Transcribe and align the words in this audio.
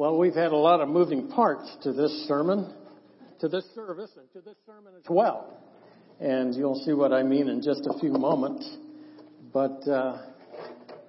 Well, 0.00 0.16
we've 0.16 0.34
had 0.34 0.52
a 0.52 0.56
lot 0.56 0.80
of 0.80 0.88
moving 0.88 1.28
parts 1.28 1.76
to 1.82 1.92
this 1.92 2.10
sermon, 2.26 2.72
to 3.40 3.48
this 3.48 3.66
service, 3.74 4.10
and 4.16 4.32
to 4.32 4.40
this 4.40 4.56
sermon 4.64 4.94
as 4.98 5.04
well. 5.10 5.62
And 6.18 6.54
you'll 6.54 6.82
see 6.86 6.94
what 6.94 7.12
I 7.12 7.22
mean 7.22 7.50
in 7.50 7.60
just 7.60 7.86
a 7.86 7.98
few 7.98 8.10
moments. 8.10 8.66
But 9.52 9.86
uh, 9.86 10.22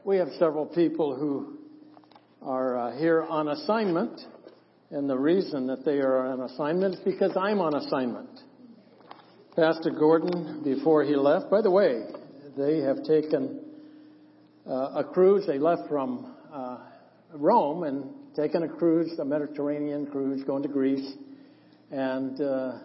we 0.04 0.18
have 0.18 0.28
several 0.38 0.66
people 0.66 1.16
who 1.16 1.58
are 2.42 2.78
uh, 2.78 2.98
here 2.98 3.24
on 3.24 3.48
assignment. 3.48 4.20
And 4.90 5.10
the 5.10 5.18
reason 5.18 5.68
that 5.68 5.86
they 5.86 6.00
are 6.00 6.28
on 6.28 6.42
assignment 6.42 6.96
is 6.96 7.00
because 7.06 7.32
I'm 7.38 7.62
on 7.62 7.74
assignment. 7.74 8.42
Pastor 9.56 9.92
Gordon, 9.92 10.64
before 10.66 11.06
he 11.06 11.16
left, 11.16 11.50
by 11.50 11.62
the 11.62 11.72
way, 11.72 12.08
they 12.58 12.80
have 12.80 13.06
taken 13.06 13.62
uh, 14.70 14.96
a 14.96 15.06
cruise. 15.14 15.48
They 15.48 15.60
left 15.60 15.88
from 15.88 16.36
uh, 16.52 16.80
Rome 17.34 17.84
and 17.84 18.16
taken 18.36 18.64
a 18.64 18.68
cruise, 18.68 19.18
a 19.20 19.26
Mediterranean 19.26 20.08
cruise, 20.08 20.44
going 20.44 20.64
to 20.64 20.70
Greece. 20.70 21.14
And 21.92 22.40
uh, 22.42 22.80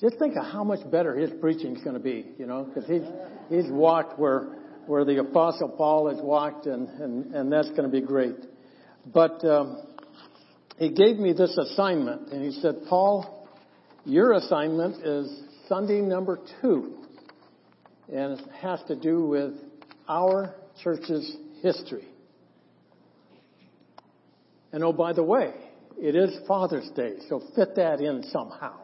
just 0.00 0.18
think 0.18 0.36
of 0.36 0.44
how 0.44 0.62
much 0.62 0.88
better 0.90 1.16
his 1.16 1.30
preaching 1.40 1.76
is 1.76 1.82
going 1.82 1.96
to 1.96 2.02
be, 2.02 2.26
you 2.38 2.46
know, 2.46 2.64
because 2.64 2.88
he's, 2.88 3.02
he's 3.48 3.70
walked 3.70 4.18
where, 4.18 4.56
where 4.86 5.04
the 5.04 5.18
Apostle 5.18 5.70
Paul 5.70 6.08
has 6.14 6.22
walked, 6.22 6.66
and, 6.66 6.88
and, 7.00 7.34
and 7.34 7.52
that's 7.52 7.70
going 7.70 7.82
to 7.82 7.88
be 7.88 8.00
great. 8.00 8.36
But 9.12 9.44
um, 9.44 9.82
he 10.78 10.90
gave 10.90 11.16
me 11.16 11.32
this 11.32 11.56
assignment, 11.56 12.32
and 12.32 12.44
he 12.44 12.60
said, 12.60 12.76
Paul, 12.88 13.48
your 14.04 14.34
assignment 14.34 15.04
is 15.04 15.42
Sunday 15.68 16.00
number 16.00 16.38
two, 16.60 16.98
and 18.12 18.38
it 18.38 18.44
has 18.60 18.80
to 18.86 18.94
do 18.94 19.24
with 19.26 19.52
our 20.08 20.54
church's 20.84 21.36
history. 21.62 22.06
And 24.76 24.84
oh, 24.84 24.92
by 24.92 25.14
the 25.14 25.22
way, 25.22 25.54
it 25.96 26.14
is 26.14 26.38
Father's 26.46 26.90
Day, 26.90 27.14
so 27.30 27.40
fit 27.54 27.76
that 27.76 28.02
in 28.02 28.22
somehow. 28.24 28.78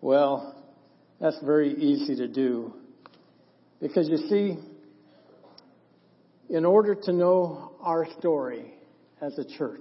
Well, 0.00 0.64
that's 1.20 1.36
very 1.44 1.74
easy 1.74 2.14
to 2.14 2.28
do. 2.28 2.72
Because 3.80 4.08
you 4.08 4.18
see, 4.28 4.58
in 6.50 6.64
order 6.64 6.94
to 6.94 7.12
know 7.12 7.72
our 7.80 8.06
story 8.20 8.74
as 9.20 9.36
a 9.40 9.44
church, 9.58 9.80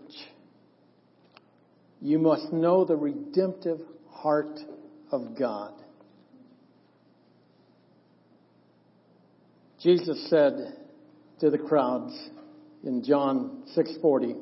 you 2.02 2.17
must 2.17 2.52
know 2.52 2.84
the 2.84 2.95
redemptive 2.95 3.81
heart 4.09 4.59
of 5.12 5.38
God. 5.38 5.75
Jesus 9.80 10.28
said 10.31 10.80
to 11.41 11.52
the 11.52 11.59
crowds 11.59 12.31
in 12.86 13.03
John 13.03 13.64
6:40, 13.67 14.36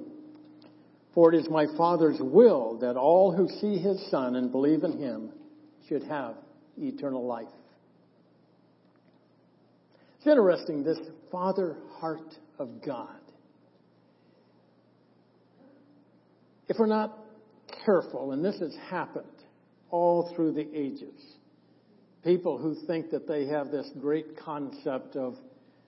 "For 1.13 1.33
it 1.33 1.39
is 1.39 1.49
my 1.49 1.67
Father's 1.77 2.21
will 2.21 2.75
that 2.79 2.97
all 2.97 3.31
who 3.31 3.47
see 3.47 3.77
his 3.77 4.01
Son 4.07 4.35
and 4.35 4.51
believe 4.51 4.83
in 4.83 4.97
him 4.97 5.31
should 5.87 6.03
have 6.03 6.37
eternal 6.77 7.25
life." 7.25 7.47
It's 10.17 10.27
interesting 10.27 10.83
this 10.83 10.99
Father 11.31 11.77
heart 11.89 12.39
of 12.57 12.81
God. 12.81 13.19
If 16.69 16.79
we're 16.79 16.85
not 16.85 17.19
careful, 17.67 18.31
and 18.31 18.43
this 18.43 18.59
has 18.59 18.73
happened 18.75 19.25
all 19.91 20.23
through 20.33 20.53
the 20.53 20.67
ages, 20.73 21.37
people 22.23 22.57
who 22.57 22.73
think 22.73 23.11
that 23.11 23.27
they 23.27 23.45
have 23.45 23.69
this 23.69 23.89
great 23.99 24.37
concept 24.37 25.15
of 25.15 25.37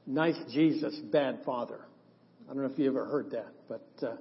nice 0.05 0.37
Jesus, 0.51 0.99
bad 0.99 1.43
father. 1.45 1.79
I 2.45 2.53
don't 2.53 2.63
know 2.63 2.69
if 2.71 2.77
you 2.77 2.87
ever 2.87 3.05
heard 3.05 3.31
that, 3.31 3.53
but 3.67 3.87
uh, 4.05 4.15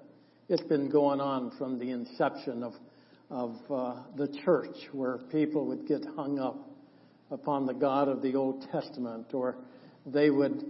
it's 0.49 0.63
been 0.63 0.91
going 0.91 1.21
on 1.21 1.53
from 1.59 1.79
the 1.79 1.91
inception 1.91 2.63
of 2.63 2.73
of 3.31 3.57
uh, 3.71 3.97
the 4.17 4.29
church, 4.45 4.77
where 4.93 5.19
people 5.31 5.67
would 5.67 5.87
get 5.87 6.05
hung 6.17 6.39
up 6.39 6.57
upon 7.31 7.67
the 7.67 7.75
God 7.75 8.09
of 8.09 8.23
the 8.23 8.35
Old 8.35 8.67
Testament, 8.71 9.27
or 9.33 9.57
they 10.07 10.31
would, 10.31 10.63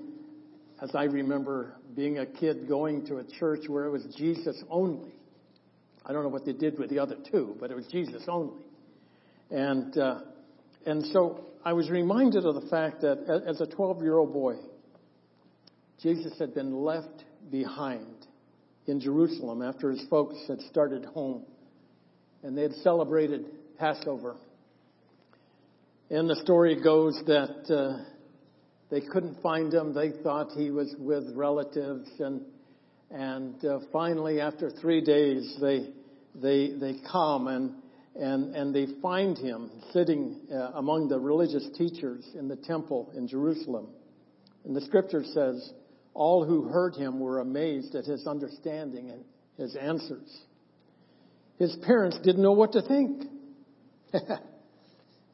as 0.80 0.90
I 0.94 1.04
remember 1.04 1.74
being 1.94 2.18
a 2.18 2.26
kid 2.26 2.68
going 2.68 3.06
to 3.06 3.18
a 3.18 3.24
church 3.38 3.68
where 3.68 3.84
it 3.84 3.90
was 3.90 4.04
Jesus 4.16 4.62
only. 4.70 5.12
I 6.06 6.12
don't 6.12 6.22
know 6.22 6.28
what 6.28 6.44
they 6.44 6.52
did 6.52 6.78
with 6.78 6.90
the 6.90 6.98
other 6.98 7.16
two, 7.30 7.56
but 7.60 7.70
it 7.70 7.74
was 7.76 7.86
Jesus 7.86 8.22
only. 8.28 8.62
And 9.50 9.96
uh, 9.96 10.20
and 10.86 11.06
so 11.12 11.46
I 11.64 11.72
was 11.72 11.90
reminded 11.90 12.44
of 12.46 12.54
the 12.56 12.68
fact 12.68 13.00
that 13.02 13.44
as 13.46 13.60
a 13.60 13.66
12 13.66 14.02
year 14.02 14.16
old 14.16 14.32
boy, 14.32 14.56
Jesus 16.02 16.32
had 16.38 16.54
been 16.54 16.84
left 16.84 17.24
behind 17.50 18.26
in 18.86 19.00
Jerusalem 19.00 19.62
after 19.62 19.90
his 19.90 20.04
folks 20.08 20.36
had 20.48 20.60
started 20.62 21.04
home 21.04 21.44
and 22.42 22.56
they 22.56 22.62
had 22.62 22.74
celebrated 22.82 23.46
Passover. 23.78 24.36
And 26.10 26.28
the 26.28 26.36
story 26.36 26.80
goes 26.82 27.20
that 27.26 27.74
uh, 27.74 28.04
they 28.90 29.00
couldn't 29.00 29.40
find 29.42 29.72
him. 29.72 29.94
They 29.94 30.10
thought 30.22 30.50
he 30.52 30.70
was 30.70 30.94
with 30.98 31.34
relatives, 31.34 32.08
and 32.20 32.42
and 33.10 33.64
uh, 33.64 33.78
finally, 33.90 34.40
after 34.40 34.70
three 34.70 35.00
days, 35.00 35.56
they 35.60 35.88
they 36.34 36.74
they 36.78 36.96
come 37.10 37.48
and 37.48 37.72
and 38.14 38.54
and 38.54 38.74
they 38.74 38.86
find 39.00 39.38
him 39.38 39.70
sitting 39.92 40.40
uh, 40.52 40.72
among 40.74 41.08
the 41.08 41.18
religious 41.18 41.66
teachers 41.78 42.28
in 42.38 42.48
the 42.48 42.56
temple 42.56 43.10
in 43.16 43.26
Jerusalem. 43.26 43.88
And 44.64 44.76
the 44.76 44.82
scripture 44.82 45.24
says, 45.24 45.72
all 46.14 46.44
who 46.44 46.62
heard 46.62 46.94
him 46.94 47.20
were 47.20 47.40
amazed 47.40 47.94
at 47.94 48.04
his 48.04 48.26
understanding 48.26 49.10
and 49.10 49.24
his 49.58 49.76
answers. 49.76 50.40
His 51.58 51.76
parents 51.84 52.18
didn't 52.22 52.42
know 52.42 52.52
what 52.52 52.72
to 52.72 52.82
think. 52.82 53.24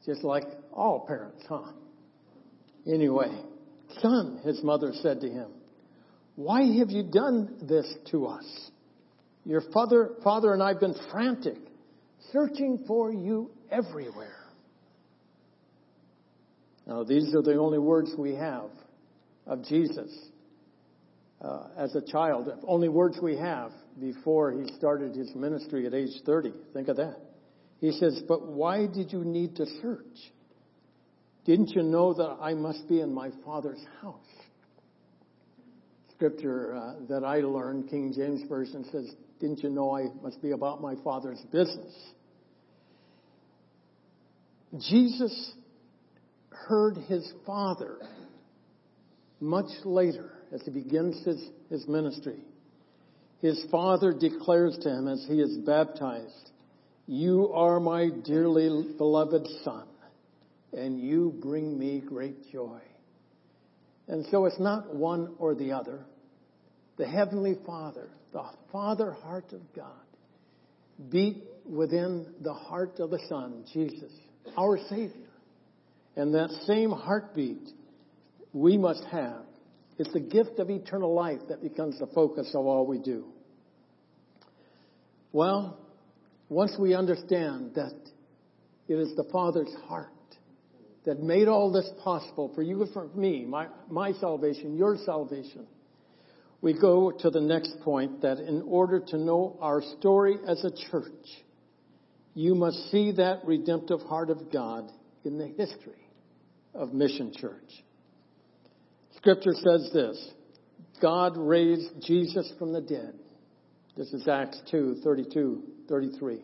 Just 0.05 0.23
like 0.23 0.43
all 0.73 1.05
parents, 1.07 1.43
huh? 1.47 1.71
Anyway, 2.87 3.29
son, 4.01 4.41
his 4.43 4.63
mother 4.63 4.91
said 5.01 5.21
to 5.21 5.29
him, 5.29 5.51
why 6.35 6.63
have 6.79 6.89
you 6.89 7.03
done 7.03 7.57
this 7.67 7.91
to 8.11 8.25
us? 8.25 8.71
Your 9.45 9.61
father, 9.73 10.11
father 10.23 10.53
and 10.53 10.63
I 10.63 10.69
have 10.69 10.79
been 10.79 10.95
frantic, 11.11 11.57
searching 12.31 12.83
for 12.87 13.11
you 13.11 13.51
everywhere. 13.69 14.37
Now, 16.87 17.03
these 17.03 17.35
are 17.35 17.41
the 17.41 17.57
only 17.57 17.79
words 17.79 18.13
we 18.17 18.35
have 18.35 18.69
of 19.45 19.63
Jesus 19.65 20.11
uh, 21.43 21.67
as 21.77 21.95
a 21.95 22.01
child. 22.01 22.49
Only 22.67 22.89
words 22.89 23.17
we 23.21 23.35
have 23.37 23.71
before 23.99 24.51
he 24.51 24.71
started 24.77 25.15
his 25.15 25.33
ministry 25.35 25.85
at 25.85 25.93
age 25.93 26.21
30. 26.25 26.53
Think 26.73 26.87
of 26.87 26.97
that. 26.97 27.17
He 27.79 27.91
says, 27.91 28.21
But 28.27 28.47
why 28.47 28.85
did 28.85 29.11
you 29.11 29.23
need 29.23 29.55
to 29.55 29.65
search? 29.81 30.05
Didn't 31.45 31.71
you 31.71 31.81
know 31.81 32.13
that 32.13 32.37
I 32.39 32.53
must 32.53 32.87
be 32.87 33.01
in 33.01 33.13
my 33.13 33.31
Father's 33.43 33.83
house? 34.01 34.19
Scripture 36.15 36.75
uh, 36.75 36.93
that 37.09 37.23
I 37.23 37.37
learned, 37.37 37.89
King 37.89 38.13
James 38.15 38.47
Version 38.47 38.85
says, 38.91 39.11
Didn't 39.39 39.63
you 39.63 39.69
know 39.69 39.97
I 39.97 40.09
must 40.21 40.41
be 40.43 40.51
about 40.51 40.81
my 40.81 40.93
Father's 41.03 41.41
business? 41.51 41.93
Jesus 44.79 45.53
heard 46.49 46.95
his 47.07 47.29
Father 47.45 47.97
much 49.39 49.71
later 49.83 50.31
as 50.53 50.61
he 50.63 50.71
begins 50.71 51.23
his, 51.25 51.41
his 51.69 51.87
ministry 51.87 52.39
his 53.41 53.65
father 53.71 54.13
declares 54.13 54.77
to 54.83 54.89
him 54.89 55.07
as 55.07 55.25
he 55.27 55.41
is 55.41 55.57
baptized, 55.57 56.51
You 57.07 57.51
are 57.53 57.79
my 57.79 58.09
dearly 58.23 58.93
beloved 58.97 59.47
son, 59.63 59.87
and 60.71 60.99
you 60.99 61.33
bring 61.41 61.77
me 61.77 62.01
great 62.01 62.51
joy. 62.51 62.79
And 64.07 64.25
so 64.29 64.45
it's 64.45 64.59
not 64.59 64.93
one 64.95 65.33
or 65.39 65.55
the 65.55 65.71
other. 65.71 66.05
The 66.97 67.07
Heavenly 67.07 67.55
Father, 67.65 68.09
the 68.31 68.43
Father 68.71 69.11
heart 69.11 69.53
of 69.53 69.61
God, 69.75 70.05
beat 71.09 71.43
within 71.67 72.27
the 72.41 72.53
heart 72.53 72.99
of 72.99 73.09
the 73.09 73.21
Son, 73.27 73.65
Jesus, 73.73 74.11
our 74.55 74.77
Savior. 74.87 75.29
And 76.15 76.35
that 76.35 76.49
same 76.67 76.91
heartbeat 76.91 77.69
we 78.53 78.77
must 78.77 79.03
have 79.05 79.45
it's 80.01 80.13
the 80.13 80.19
gift 80.19 80.57
of 80.57 80.71
eternal 80.71 81.13
life 81.13 81.41
that 81.49 81.61
becomes 81.61 81.99
the 81.99 82.07
focus 82.07 82.49
of 82.55 82.65
all 82.65 82.87
we 82.87 82.97
do. 82.97 83.25
Well, 85.31 85.77
once 86.49 86.75
we 86.79 86.95
understand 86.95 87.75
that 87.75 87.93
it 88.87 88.95
is 88.95 89.15
the 89.15 89.25
Father's 89.31 89.73
heart 89.85 90.09
that 91.05 91.21
made 91.21 91.47
all 91.47 91.71
this 91.71 91.87
possible 92.03 92.51
for 92.55 92.63
you 92.63 92.81
and 92.81 92.91
for 92.91 93.09
me, 93.09 93.45
my, 93.45 93.67
my 93.89 94.11
salvation, 94.13 94.75
your 94.75 94.97
salvation, 95.05 95.67
we 96.61 96.73
go 96.73 97.11
to 97.11 97.29
the 97.29 97.39
next 97.39 97.79
point 97.81 98.23
that 98.23 98.39
in 98.39 98.63
order 98.63 98.99
to 98.99 99.17
know 99.17 99.55
our 99.61 99.83
story 99.99 100.37
as 100.47 100.63
a 100.63 100.71
church, 100.89 101.27
you 102.33 102.55
must 102.55 102.89
see 102.89 103.11
that 103.13 103.41
redemptive 103.45 104.01
heart 104.01 104.31
of 104.31 104.51
God 104.51 104.91
in 105.23 105.37
the 105.37 105.47
history 105.47 106.07
of 106.73 106.91
Mission 106.91 107.31
Church. 107.35 107.83
Scripture 109.21 109.53
says 109.53 109.91
this 109.93 110.31
God 110.99 111.37
raised 111.37 111.89
Jesus 112.01 112.51
from 112.57 112.73
the 112.73 112.81
dead 112.81 113.13
This 113.95 114.11
is 114.13 114.27
Acts 114.27 114.59
2, 114.71 115.01
32, 115.03 115.63
33. 115.87 116.39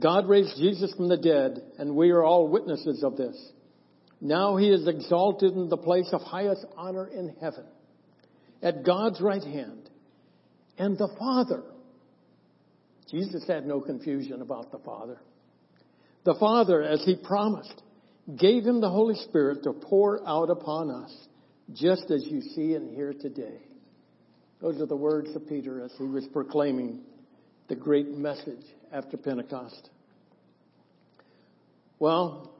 God 0.00 0.26
raised 0.26 0.56
Jesus 0.56 0.94
from 0.94 1.08
the 1.08 1.18
dead, 1.18 1.60
and 1.78 1.94
we 1.94 2.10
are 2.10 2.24
all 2.24 2.48
witnesses 2.48 3.02
of 3.02 3.16
this. 3.16 3.36
Now 4.22 4.56
he 4.56 4.70
is 4.70 4.88
exalted 4.88 5.52
in 5.52 5.68
the 5.68 5.76
place 5.76 6.08
of 6.12 6.22
highest 6.22 6.64
honor 6.76 7.06
in 7.06 7.34
heaven, 7.40 7.64
at 8.62 8.84
God's 8.84 9.20
right 9.20 9.42
hand. 9.42 9.90
And 10.78 10.96
the 10.96 11.14
Father, 11.18 11.62
Jesus 13.10 13.46
had 13.46 13.66
no 13.66 13.80
confusion 13.80 14.40
about 14.40 14.72
the 14.72 14.78
Father. 14.78 15.18
The 16.24 16.36
Father, 16.40 16.82
as 16.82 17.02
he 17.04 17.16
promised, 17.16 17.82
gave 18.38 18.64
him 18.64 18.80
the 18.80 18.90
Holy 18.90 19.14
Spirit 19.14 19.62
to 19.64 19.72
pour 19.72 20.26
out 20.26 20.50
upon 20.50 20.90
us, 20.90 21.14
just 21.72 22.10
as 22.10 22.24
you 22.26 22.40
see 22.40 22.74
and 22.74 22.94
hear 22.94 23.12
today. 23.12 23.60
Those 24.60 24.80
are 24.80 24.86
the 24.86 24.96
words 24.96 25.34
of 25.34 25.48
Peter 25.48 25.82
as 25.82 25.92
he 25.98 26.04
was 26.04 26.26
proclaiming 26.32 27.00
the 27.68 27.74
great 27.74 28.08
message 28.08 28.64
after 28.92 29.16
Pentecost. 29.16 29.90
Well, 31.98 32.52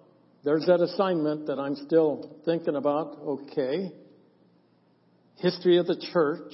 there's 0.44 0.66
that 0.66 0.80
assignment 0.80 1.46
that 1.46 1.58
I'm 1.58 1.76
still 1.76 2.38
thinking 2.44 2.76
about. 2.76 3.18
Okay. 3.18 3.92
History 5.36 5.78
of 5.78 5.86
the 5.86 5.96
church, 6.12 6.52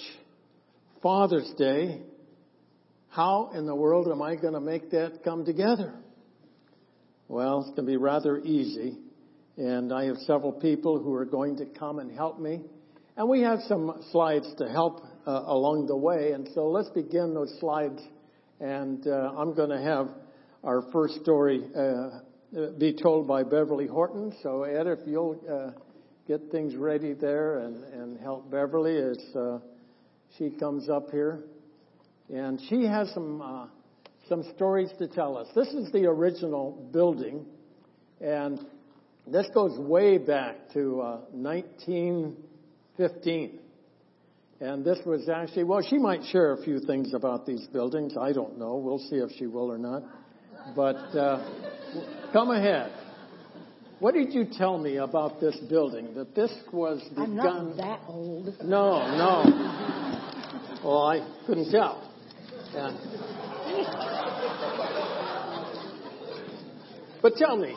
Father's 1.03 1.53
Day. 1.57 2.03
How 3.11 3.51
in 3.55 3.67
the 3.67 3.75
world 3.75 4.09
am 4.09 4.23
I 4.23 4.37
going 4.37 4.55
to 4.55 4.61
make 4.61 4.91
that 4.91 5.23
come 5.23 5.45
together? 5.45 5.95
Well, 7.29 7.61
it's 7.61 7.71
going 7.71 7.87
to 7.87 7.93
be 7.93 7.97
rather 7.97 8.39
easy. 8.39 8.99
And 9.57 9.93
I 9.93 10.05
have 10.07 10.17
several 10.27 10.53
people 10.53 10.99
who 10.99 11.15
are 11.15 11.25
going 11.25 11.57
to 11.59 11.67
come 11.67 11.99
and 11.99 12.11
help 12.11 12.41
me. 12.41 12.61
And 13.17 13.29
we 13.29 13.41
have 13.43 13.61
some 13.69 14.03
slides 14.11 14.47
to 14.59 14.69
help 14.69 15.05
uh, 15.27 15.43
along 15.47 15.87
the 15.87 15.97
way. 15.97 16.33
And 16.33 16.49
so 16.55 16.69
let's 16.69 16.89
begin 16.91 17.35
those 17.35 17.55
slides. 17.61 18.01
And 18.61 19.07
uh, 19.07 19.33
I'm 19.37 19.55
going 19.55 19.71
to 19.71 19.83
have 19.83 20.09
our 20.65 20.83
first 20.93 21.21
story 21.23 21.63
uh, 21.77 22.71
be 22.79 22.95
told 22.95 23.29
by 23.29 23.43
Beverly 23.43 23.87
Horton. 23.87 24.33
So 24.43 24.63
Ed, 24.63 24.87
if 24.87 25.01
you'll 25.07 25.39
uh, 25.51 25.79
get 26.27 26.51
things 26.51 26.75
ready 26.77 27.13
there 27.13 27.59
and, 27.59 27.85
and 27.85 28.21
help 28.21 28.51
Beverly 28.51 28.97
as 28.97 29.37
uh, 29.37 29.59
she 30.39 30.51
comes 30.51 30.89
up 30.89 31.11
here. 31.11 31.45
And 32.33 32.61
she 32.71 32.85
has 32.85 33.11
some 33.13 33.43
uh, 33.43 33.67
some 34.29 34.45
stories 34.55 34.89
to 34.99 35.09
tell 35.09 35.37
us. 35.37 35.49
This 35.55 35.69
is 35.69 35.91
the 35.93 36.07
original 36.07 36.89
building, 36.93 37.45
and 38.21 38.59
this 39.27 39.47
goes 39.55 39.79
way 39.79 40.19
back 40.19 40.71
to 40.73 40.97
1915. 41.33 43.59
And 44.61 44.85
this 44.85 44.99
was 45.05 45.29
actually, 45.29 45.65
well, 45.65 45.83
she 45.83 45.99
might 45.99 46.23
share 46.31 46.53
a 46.53 46.63
few 46.63 46.79
things 46.81 47.15
about 47.15 47.47
these 47.47 47.67
buildings. 47.73 48.17
I 48.17 48.33
don't 48.33 48.59
know. 48.59 48.77
We'll 48.77 48.99
see 48.99 49.17
if 49.17 49.31
she 49.37 49.47
will 49.47 49.71
or 49.71 49.79
not. 49.79 50.03
But 50.77 50.97
uh, 51.17 51.43
come 52.33 52.51
ahead. 52.51 52.93
What 53.99 54.15
did 54.15 54.33
you 54.33 54.45
tell 54.45 54.79
me 54.79 54.97
about 54.97 55.41
this 55.41 55.57
building? 55.69 56.15
That 56.15 56.35
this 56.35 56.53
was 56.73 57.03
the 57.15 57.23
I'm 57.23 57.37
not 57.37 57.77
that 57.77 58.01
old. 58.09 58.57
No, 58.63 59.07
no. 59.17 59.45
well, 60.85 61.07
I 61.07 61.21
couldn't 61.47 61.71
tell. 61.71 62.11
Yeah. 62.73 62.91
But 67.23 67.37
tell 67.37 67.57
me. 67.57 67.77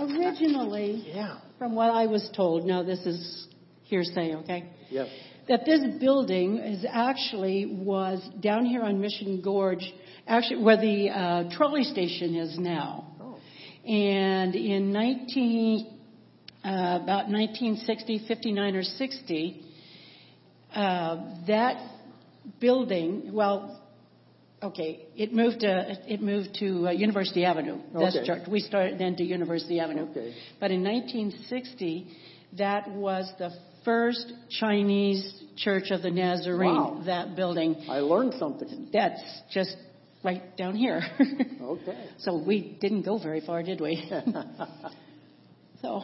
Originally, 0.00 1.04
Yeah. 1.14 1.36
from 1.58 1.74
what 1.74 1.90
I 1.90 2.06
was 2.06 2.28
told, 2.34 2.64
now 2.66 2.82
this 2.82 3.04
is 3.06 3.46
hearsay, 3.84 4.34
okay? 4.36 4.64
Yes. 4.90 5.08
That 5.48 5.64
this 5.64 5.80
building 5.98 6.58
is 6.58 6.84
actually 6.88 7.66
was 7.66 8.20
down 8.40 8.64
here 8.64 8.82
on 8.82 9.00
Mission 9.00 9.40
Gorge, 9.42 9.92
actually 10.26 10.62
where 10.62 10.76
the 10.76 11.10
uh, 11.10 11.50
trolley 11.50 11.84
station 11.84 12.36
is 12.36 12.58
now. 12.58 13.06
Oh. 13.20 13.38
And 13.90 14.54
in 14.54 14.92
19, 14.92 15.86
uh, 16.64 16.68
about 17.02 17.28
1960, 17.28 18.24
59 18.28 18.76
or 18.76 18.82
60, 18.82 19.64
uh, 20.74 21.16
that 21.46 21.82
building, 22.60 23.32
well, 23.32 23.79
okay, 24.62 25.06
it 25.16 25.32
moved 25.32 25.60
to, 25.60 25.96
it 26.06 26.20
moved 26.20 26.54
to 26.60 26.88
uh, 26.88 26.90
University 26.90 27.44
Avenue. 27.44 27.78
That's 27.92 28.16
Okay. 28.16 28.26
church. 28.26 28.42
We 28.48 28.60
started 28.60 28.98
then 28.98 29.16
to 29.16 29.24
University 29.24 29.80
Avenue. 29.80 30.08
Okay. 30.10 30.34
But 30.58 30.70
in 30.70 30.82
1960, 30.82 32.06
that 32.58 32.90
was 32.90 33.30
the 33.38 33.50
first 33.84 34.32
Chinese 34.60 35.42
Church 35.56 35.90
of 35.90 36.02
the 36.02 36.10
Nazarene, 36.10 36.74
Wow. 36.74 37.02
that 37.06 37.36
building. 37.36 37.76
I 37.88 38.00
learned 38.00 38.34
something. 38.38 38.88
That's 38.92 39.20
just 39.50 39.76
right 40.24 40.56
down 40.56 40.74
here. 40.76 41.02
Okay. 41.60 42.08
so 42.18 42.42
we 42.44 42.76
didn't 42.80 43.02
go 43.02 43.18
very 43.18 43.40
far, 43.40 43.62
did 43.62 43.80
we? 43.80 44.10
so, 45.82 46.02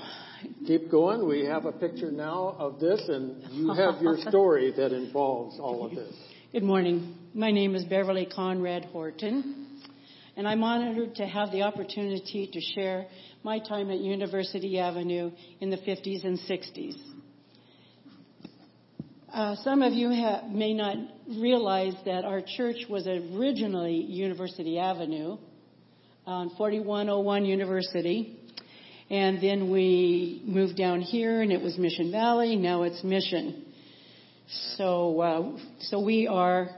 Keep 0.66 0.90
going. 0.90 1.26
We 1.26 1.44
have 1.46 1.64
a 1.64 1.72
picture 1.72 2.10
now 2.12 2.54
of 2.58 2.78
this, 2.78 3.00
and 3.08 3.42
you 3.52 3.72
have 3.74 4.00
your 4.00 4.16
story 4.28 4.72
that 4.76 4.92
involves 4.92 5.58
all 5.58 5.84
of 5.86 5.92
this. 5.92 6.14
Good 6.52 6.62
morning. 6.62 7.16
My 7.34 7.50
name 7.50 7.74
is 7.74 7.84
Beverly 7.84 8.24
Conrad 8.24 8.84
Horton, 8.86 9.66
and 10.36 10.46
I'm 10.46 10.62
honored 10.62 11.16
to 11.16 11.26
have 11.26 11.50
the 11.50 11.62
opportunity 11.62 12.48
to 12.52 12.60
share 12.60 13.06
my 13.42 13.58
time 13.58 13.90
at 13.90 13.98
University 13.98 14.78
Avenue 14.78 15.32
in 15.60 15.70
the 15.70 15.76
50s 15.76 16.24
and 16.24 16.38
60s. 16.38 16.96
Uh, 19.32 19.56
some 19.64 19.82
of 19.82 19.92
you 19.92 20.08
ha- 20.10 20.42
may 20.48 20.72
not 20.72 20.96
realize 21.28 21.94
that 22.04 22.24
our 22.24 22.40
church 22.56 22.76
was 22.88 23.06
originally 23.06 23.96
University 23.96 24.78
Avenue 24.78 25.38
on 26.26 26.50
4101 26.56 27.44
University. 27.44 28.38
And 29.10 29.42
then 29.42 29.70
we 29.70 30.42
moved 30.44 30.76
down 30.76 31.00
here 31.00 31.42
and 31.42 31.52
it 31.52 31.60
was 31.60 31.76
Mission 31.76 32.10
Valley. 32.10 32.56
Now 32.56 32.84
it's 32.84 33.04
Mission. 33.04 33.65
So, 34.76 35.20
uh, 35.20 35.58
so 35.80 36.00
we 36.00 36.28
are 36.28 36.68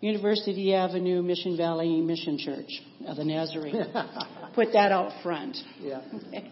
University 0.00 0.74
Avenue, 0.74 1.22
Mission 1.22 1.56
Valley 1.56 2.00
Mission 2.00 2.38
Church 2.38 2.70
of 3.06 3.16
the 3.16 3.24
Nazarene. 3.24 3.84
Put 4.54 4.72
that 4.72 4.92
out 4.92 5.12
front. 5.22 5.56
Yeah. 5.80 6.02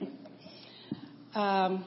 Um, 1.34 1.84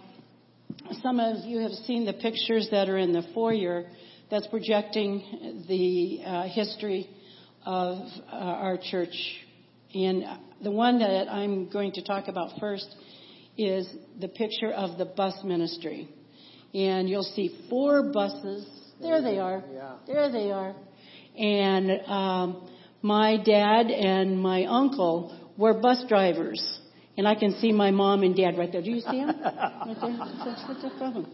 some 1.01 1.21
of 1.21 1.45
you 1.45 1.59
have 1.59 1.71
seen 1.71 2.05
the 2.05 2.11
pictures 2.11 2.67
that 2.71 2.89
are 2.89 2.97
in 2.97 3.13
the 3.13 3.23
foyer 3.33 3.85
that's 4.29 4.45
projecting 4.47 5.65
the 5.69 6.21
uh, 6.25 6.43
history 6.49 7.09
of 7.65 7.99
uh, 8.29 8.35
our 8.35 8.77
church. 8.77 9.15
And 9.93 10.25
the 10.61 10.71
one 10.71 10.99
that 10.99 11.29
I'm 11.29 11.69
going 11.69 11.93
to 11.93 12.03
talk 12.03 12.27
about 12.27 12.59
first 12.59 12.93
is 13.57 13.87
the 14.19 14.27
picture 14.27 14.71
of 14.71 14.97
the 14.97 15.05
bus 15.05 15.35
ministry. 15.45 16.09
And 16.73 17.09
you'll 17.09 17.23
see 17.23 17.65
four 17.69 18.11
buses. 18.11 18.67
There 19.01 19.21
they 19.21 19.37
are. 19.39 19.63
Yeah. 19.73 19.95
There 20.05 20.31
they 20.31 20.51
are. 20.51 20.75
And 21.37 21.91
um, 22.07 22.69
my 23.01 23.37
dad 23.37 23.87
and 23.87 24.39
my 24.39 24.65
uncle 24.65 25.37
were 25.57 25.75
bus 25.75 26.03
drivers. 26.07 26.79
And 27.17 27.27
I 27.27 27.35
can 27.35 27.53
see 27.59 27.71
my 27.71 27.91
mom 27.91 28.23
and 28.23 28.35
dad 28.35 28.57
right 28.57 28.71
there. 28.71 28.81
Do 28.81 28.91
you 28.91 29.01
see 29.01 29.25
them? 29.25 29.39
Right 29.43 29.97
there? 29.99 30.89
The 30.89 30.91
problem? 30.97 31.27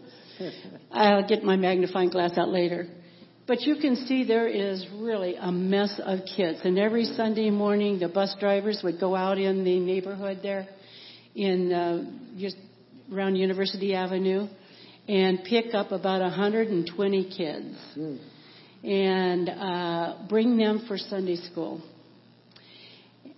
I'll 0.92 1.28
get 1.28 1.44
my 1.44 1.56
magnifying 1.56 2.10
glass 2.10 2.38
out 2.38 2.50
later. 2.50 2.88
But 3.46 3.62
you 3.62 3.76
can 3.76 3.98
see 4.08 4.24
there 4.24 4.48
is 4.48 4.86
really 4.96 5.36
a 5.36 5.52
mess 5.52 6.00
of 6.04 6.20
kids. 6.38 6.60
And 6.64 6.80
every 6.80 7.04
Sunday 7.04 7.50
morning, 7.50 8.00
the 8.00 8.08
bus 8.08 8.34
drivers 8.40 8.80
would 8.84 9.00
go 9.00 9.16
out 9.16 9.38
in 9.38 9.66
the 9.66 9.80
neighborhood 9.80 10.40
there 10.42 10.68
in 11.36 11.74
uh, 11.74 12.04
just 12.38 12.56
around 13.12 13.36
University 13.36 13.94
Avenue 13.94 14.48
and 15.08 15.44
pick 15.44 15.74
up 15.74 15.92
about 15.92 16.22
120 16.22 17.30
kids 17.36 17.78
and 18.84 19.50
uh, 19.50 20.18
bring 20.30 20.58
them 20.58 20.86
for 20.88 20.98
Sunday 20.98 21.36
school. 21.36 21.82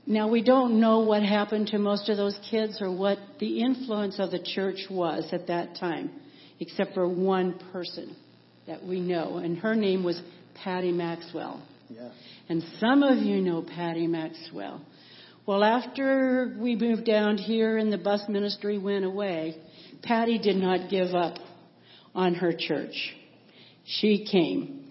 Now, 0.08 0.28
we 0.28 0.44
don't 0.44 0.80
know 0.80 1.00
what 1.00 1.24
happened 1.24 1.68
to 1.68 1.80
most 1.80 2.10
of 2.10 2.18
those 2.18 2.38
kids 2.52 2.80
or 2.80 2.96
what 2.96 3.18
the 3.40 3.62
influence 3.62 4.20
of 4.20 4.30
the 4.30 4.40
church 4.40 4.86
was 4.90 5.28
at 5.32 5.48
that 5.48 5.78
time, 5.80 6.12
except 6.60 6.94
for 6.94 7.08
one 7.08 7.60
person 7.72 8.16
that 8.68 8.84
we 8.84 9.00
know, 9.00 9.38
and 9.38 9.58
her 9.60 9.76
name 9.76 10.04
was 10.04 10.20
Patty 10.64 10.92
Maxwell. 10.92 11.66
Yeah. 11.90 12.12
And 12.50 12.64
some 12.80 13.04
of 13.04 13.20
you 13.20 13.42
know 13.42 13.64
Patty 13.64 14.08
Maxwell. 14.08 14.82
Well, 15.46 15.64
after 15.64 16.56
we 16.58 16.76
moved 16.76 17.06
down 17.06 17.38
here 17.38 17.78
and 17.78 17.94
the 17.94 17.98
bus 18.00 18.24
ministry 18.28 18.78
went 18.80 19.06
away, 19.06 19.58
Patty 20.02 20.40
did 20.40 20.56
not 20.56 20.90
give 20.90 21.14
up 21.14 21.38
on 22.16 22.36
her 22.36 22.54
church. 22.58 23.14
She 23.86 24.26
came. 24.32 24.82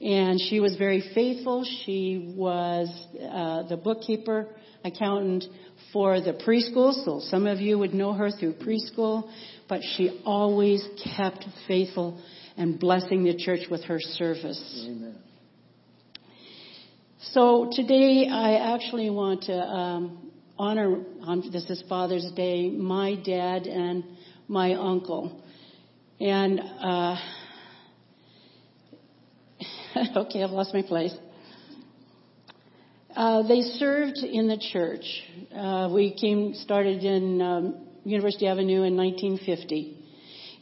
And 0.00 0.40
she 0.40 0.60
was 0.60 0.76
very 0.76 1.02
faithful. 1.14 1.66
She 1.84 2.32
was 2.36 2.88
uh, 3.20 3.64
the 3.68 3.76
bookkeeper, 3.76 4.46
accountant 4.84 5.44
for 5.92 6.20
the 6.20 6.32
preschool. 6.32 7.04
So 7.04 7.20
some 7.20 7.46
of 7.46 7.58
you 7.58 7.78
would 7.78 7.94
know 7.94 8.12
her 8.12 8.30
through 8.30 8.54
preschool. 8.54 9.28
But 9.68 9.80
she 9.96 10.22
always 10.24 10.86
kept 11.16 11.44
faithful 11.66 12.22
and 12.56 12.78
blessing 12.78 13.24
the 13.24 13.36
church 13.36 13.68
with 13.70 13.84
her 13.84 14.00
service. 14.00 14.86
Amen. 14.88 15.16
So 17.20 17.68
today 17.72 18.28
I 18.30 18.74
actually 18.74 19.10
want 19.10 19.42
to 19.44 19.54
um, 19.54 20.30
honor, 20.56 21.04
um, 21.22 21.50
this 21.52 21.68
is 21.68 21.82
Father's 21.88 22.30
Day, 22.36 22.70
my 22.70 23.16
dad 23.16 23.66
and 23.66 24.04
my 24.46 24.74
uncle. 24.74 25.42
And, 26.20 26.60
uh, 26.60 27.16
okay, 30.16 30.42
I've 30.42 30.50
lost 30.50 30.74
my 30.74 30.82
place. 30.82 31.14
Uh, 33.14 33.46
they 33.46 33.60
served 33.60 34.18
in 34.18 34.48
the 34.48 34.58
church. 34.72 35.04
Uh, 35.54 35.90
we 35.92 36.16
came, 36.20 36.54
started 36.54 37.04
in 37.04 37.40
um, 37.40 37.86
University 38.04 38.48
Avenue 38.48 38.82
in 38.82 38.96
1950. 38.96 39.96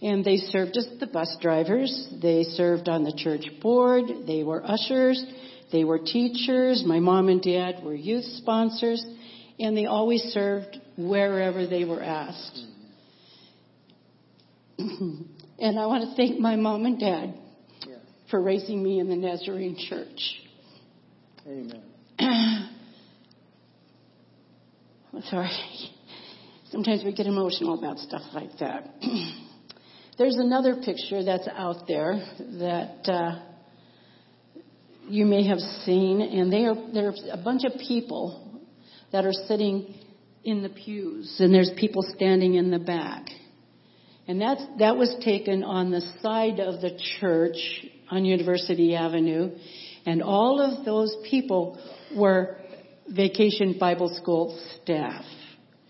And 0.03 0.23
they 0.25 0.37
served 0.37 0.77
as 0.77 0.87
the 1.01 1.07
bus 1.07 1.35
drivers. 1.41 2.09
They 2.21 2.43
served 2.43 2.89
on 2.89 3.05
the 3.05 3.15
church 3.17 3.47
board. 3.63 4.05
They 4.27 4.43
were 4.43 4.63
ushers. 4.63 5.25
They 5.73 5.85
were 5.85 5.99
teachers. 5.99 6.83
My 6.85 7.01
mom 7.01 7.29
and 7.29 7.41
dad 7.41 7.83
were 7.83 7.95
youth 7.95 8.25
sponsors. 8.25 9.05
And 9.59 9.75
they 9.75 9.87
always 9.87 10.23
served 10.23 10.79
wherever 10.99 11.67
they 11.67 11.85
were 11.85 12.03
asked. 12.03 12.61
and 15.59 15.79
I 15.79 15.87
want 15.87 16.09
to 16.09 16.17
thank 16.17 16.39
my 16.39 16.57
mom 16.57 16.85
and 16.85 16.99
dad 16.99 17.35
for 18.31 18.43
raising 18.43 18.83
me 18.83 18.99
in 18.99 19.09
the 19.09 19.17
Nazarene 19.17 19.77
church. 19.89 20.41
Amen. 21.47 21.83
I'm 25.13 25.23
Sorry. 25.31 25.51
Sometimes 26.71 27.05
we 27.05 27.15
get 27.15 27.27
emotional 27.27 27.79
about 27.79 27.99
stuff 27.99 28.23
like 28.35 28.51
that. 28.59 28.95
There's 30.19 30.37
another 30.37 30.77
picture 30.85 31.23
that's 31.23 31.47
out 31.57 31.87
there 31.87 32.17
that 32.59 33.09
uh, 33.09 33.39
you 35.09 35.25
may 35.27 35.47
have 35.47 35.59
seen, 35.85 36.21
and 36.21 36.53
they 36.53 36.65
are 36.65 36.75
there's 36.93 37.23
a 37.31 37.37
bunch 37.37 37.65
of 37.65 37.79
people 37.87 38.63
that 39.13 39.25
are 39.25 39.33
sitting 39.33 39.95
in 40.43 40.63
the 40.63 40.71
pews, 40.71 41.37
and 41.39 41.55
there's 41.55 41.71
people 41.77 42.03
standing 42.15 42.55
in 42.55 42.71
the 42.71 42.79
back. 42.79 43.27
And 44.29 44.41
that's, 44.41 44.63
that 44.79 44.97
was 44.97 45.15
taken 45.25 45.63
on 45.63 45.91
the 45.91 46.01
side 46.21 46.59
of 46.59 46.81
the 46.81 46.99
church 47.21 47.57
on 48.11 48.25
University 48.25 48.95
Avenue. 48.95 49.53
And 50.05 50.23
all 50.23 50.61
of 50.61 50.85
those 50.85 51.15
people 51.31 51.79
were 52.17 52.57
Vacation 53.09 53.77
Bible 53.79 54.17
School 54.21 54.59
staff. 54.83 55.25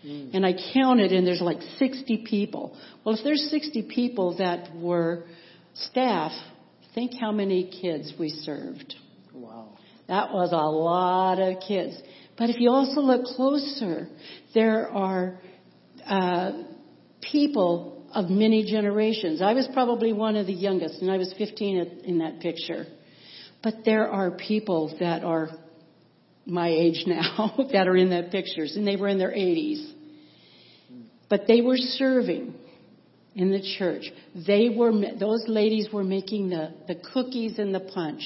And 0.03 0.45
I 0.45 0.53
counted 0.73 1.11
and 1.11 1.27
there's 1.27 1.41
like 1.41 1.61
60 1.77 2.25
people. 2.29 2.77
Well, 3.03 3.15
if 3.15 3.23
there's 3.25 3.49
60 3.49 3.89
people 3.93 4.37
that 4.37 4.73
were 4.73 5.25
staff, 5.73 6.31
think 6.95 7.11
how 7.19 7.31
many 7.31 7.69
kids 7.81 8.13
we 8.17 8.29
served. 8.29 8.95
Wow. 9.33 9.77
That 10.07 10.31
was 10.31 10.51
a 10.53 10.55
lot 10.55 11.39
of 11.39 11.61
kids. 11.67 12.01
But 12.37 12.49
if 12.49 12.59
you 12.59 12.69
also 12.69 13.01
look 13.01 13.25
closer, 13.25 14.07
there 14.53 14.87
are 14.87 15.39
uh, 16.05 16.63
people 17.21 17.96
of 18.13 18.29
many 18.29 18.65
generations. 18.65 19.41
I 19.41 19.53
was 19.53 19.67
probably 19.73 20.13
one 20.13 20.35
of 20.35 20.47
the 20.47 20.53
youngest, 20.53 21.01
and 21.01 21.11
I 21.11 21.17
was 21.17 21.33
15 21.37 22.01
in 22.05 22.19
that 22.19 22.39
picture. 22.39 22.85
But 23.63 23.85
there 23.85 24.07
are 24.09 24.31
people 24.31 24.95
that 24.99 25.23
are 25.23 25.49
my 26.45 26.69
age 26.69 27.03
now 27.05 27.53
that 27.73 27.87
are 27.87 27.97
in 27.97 28.09
that 28.11 28.31
pictures, 28.31 28.75
and 28.75 28.87
they 28.87 28.95
were 28.95 29.07
in 29.07 29.17
their 29.17 29.31
80s. 29.31 29.93
But 31.29 31.41
they 31.47 31.61
were 31.61 31.77
serving 31.77 32.53
in 33.35 33.51
the 33.51 33.61
church. 33.77 34.03
They 34.47 34.69
were 34.69 34.91
those 35.19 35.43
ladies 35.47 35.89
were 35.91 36.03
making 36.03 36.49
the, 36.49 36.73
the 36.87 36.95
cookies 37.13 37.59
and 37.59 37.73
the 37.73 37.81
punch 37.81 38.21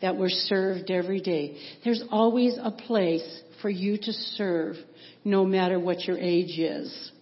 that 0.00 0.16
were 0.16 0.30
served 0.30 0.90
every 0.90 1.20
day. 1.20 1.58
There's 1.84 2.02
always 2.10 2.56
a 2.62 2.70
place 2.70 3.42
for 3.60 3.68
you 3.68 3.98
to 3.98 4.12
serve, 4.12 4.76
no 5.24 5.44
matter 5.44 5.78
what 5.78 6.04
your 6.04 6.18
age 6.18 6.58
is. 6.58 7.12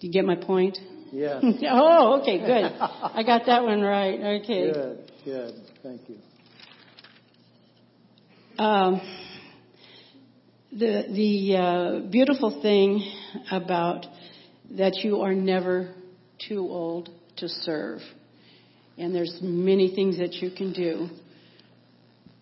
Do 0.00 0.06
you 0.06 0.12
get 0.12 0.24
my 0.24 0.34
point? 0.34 0.78
Yes. 1.12 1.44
oh, 1.68 2.20
okay, 2.20 2.38
good. 2.38 2.72
I 2.80 3.22
got 3.24 3.46
that 3.46 3.62
one 3.62 3.80
right. 3.80 4.40
Okay. 4.42 4.72
Good. 4.72 5.12
Good. 5.24 5.54
Thank 5.82 6.02
you. 6.08 6.16
Um, 8.62 9.00
the 10.72 11.04
the 11.10 11.56
uh, 11.56 12.10
beautiful 12.10 12.60
thing 12.62 13.02
about 13.50 14.06
that 14.72 14.96
you 15.02 15.22
are 15.22 15.34
never 15.34 15.94
too 16.46 16.60
old 16.60 17.10
to 17.38 17.48
serve, 17.48 18.00
and 18.98 19.14
there's 19.14 19.38
many 19.40 19.94
things 19.94 20.18
that 20.18 20.34
you 20.34 20.50
can 20.50 20.72
do. 20.72 21.08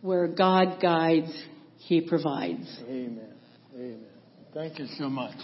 Where 0.00 0.28
God 0.28 0.80
guides, 0.80 1.32
He 1.78 2.00
provides. 2.00 2.68
Amen. 2.86 3.32
Amen. 3.74 4.04
Thank 4.54 4.78
you 4.78 4.86
so 4.96 5.08
much. 5.08 5.34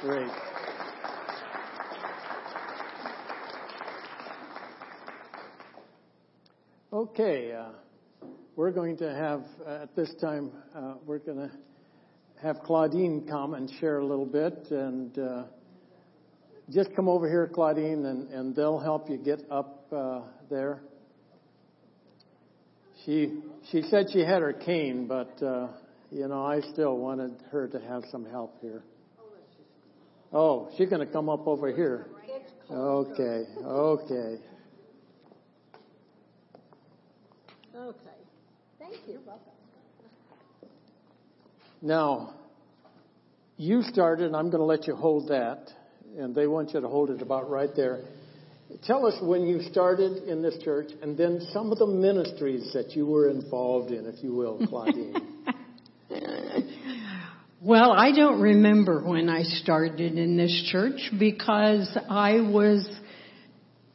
Great. 0.00 0.30
Okay, 6.90 7.52
uh, 7.52 7.66
we're 8.56 8.70
going 8.70 8.96
to 8.96 9.14
have, 9.14 9.44
uh, 9.66 9.82
at 9.82 9.94
this 9.94 10.10
time, 10.22 10.50
uh, 10.74 10.94
we're 11.04 11.18
going 11.18 11.36
to 11.36 11.50
have 12.42 12.60
Claudine 12.60 13.26
come 13.28 13.52
and 13.52 13.70
share 13.78 13.98
a 13.98 14.06
little 14.06 14.24
bit. 14.24 14.54
And 14.70 15.18
uh, 15.18 15.42
just 16.70 16.88
come 16.96 17.06
over 17.06 17.28
here, 17.28 17.46
Claudine, 17.46 18.06
and, 18.06 18.30
and 18.30 18.56
they'll 18.56 18.78
help 18.78 19.10
you 19.10 19.18
get 19.18 19.40
up 19.50 19.86
uh, 19.92 20.22
there. 20.48 20.80
She 23.04 23.34
she 23.70 23.82
said 23.82 24.06
she 24.10 24.20
had 24.20 24.40
her 24.40 24.54
cane, 24.54 25.06
but 25.06 25.42
uh, 25.42 25.68
you 26.10 26.26
know 26.26 26.42
I 26.42 26.60
still 26.72 26.96
wanted 26.96 27.42
her 27.52 27.68
to 27.68 27.78
have 27.80 28.02
some 28.10 28.24
help 28.24 28.62
here. 28.62 28.82
Oh, 30.32 30.70
she's 30.78 30.88
going 30.88 31.06
to 31.06 31.12
come 31.12 31.28
up 31.28 31.46
over 31.46 31.70
here. 31.70 32.06
Okay, 32.70 33.44
okay. 33.62 34.38
Okay. 37.78 37.96
Thank 38.80 38.96
you. 39.06 39.20
Welcome. 39.24 39.52
Now, 41.80 42.34
you 43.56 43.82
started, 43.82 44.26
and 44.26 44.34
I'm 44.36 44.50
going 44.50 44.58
to 44.58 44.64
let 44.64 44.88
you 44.88 44.96
hold 44.96 45.28
that, 45.28 45.70
and 46.18 46.34
they 46.34 46.48
want 46.48 46.74
you 46.74 46.80
to 46.80 46.88
hold 46.88 47.10
it 47.10 47.22
about 47.22 47.48
right 47.48 47.70
there. 47.76 48.00
Tell 48.84 49.06
us 49.06 49.14
when 49.22 49.46
you 49.46 49.62
started 49.70 50.24
in 50.24 50.42
this 50.42 50.58
church, 50.64 50.90
and 51.02 51.16
then 51.16 51.40
some 51.52 51.70
of 51.70 51.78
the 51.78 51.86
ministries 51.86 52.72
that 52.74 52.96
you 52.96 53.06
were 53.06 53.30
involved 53.30 53.92
in, 53.92 54.06
if 54.06 54.24
you 54.24 54.34
will, 54.34 54.66
Claudine. 54.68 55.14
Well, 57.62 57.92
I 57.92 58.10
don't 58.10 58.40
remember 58.40 59.04
when 59.04 59.28
I 59.28 59.42
started 59.42 60.18
in 60.18 60.36
this 60.36 60.68
church 60.72 61.12
because 61.16 61.96
I 62.10 62.40
was 62.40 62.88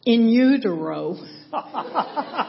in 0.05 0.29
utero. 0.29 1.17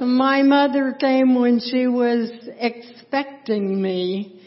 My 0.00 0.42
mother 0.42 0.96
came 0.98 1.40
when 1.40 1.60
she 1.60 1.86
was 1.86 2.30
expecting 2.58 3.80
me, 3.80 4.40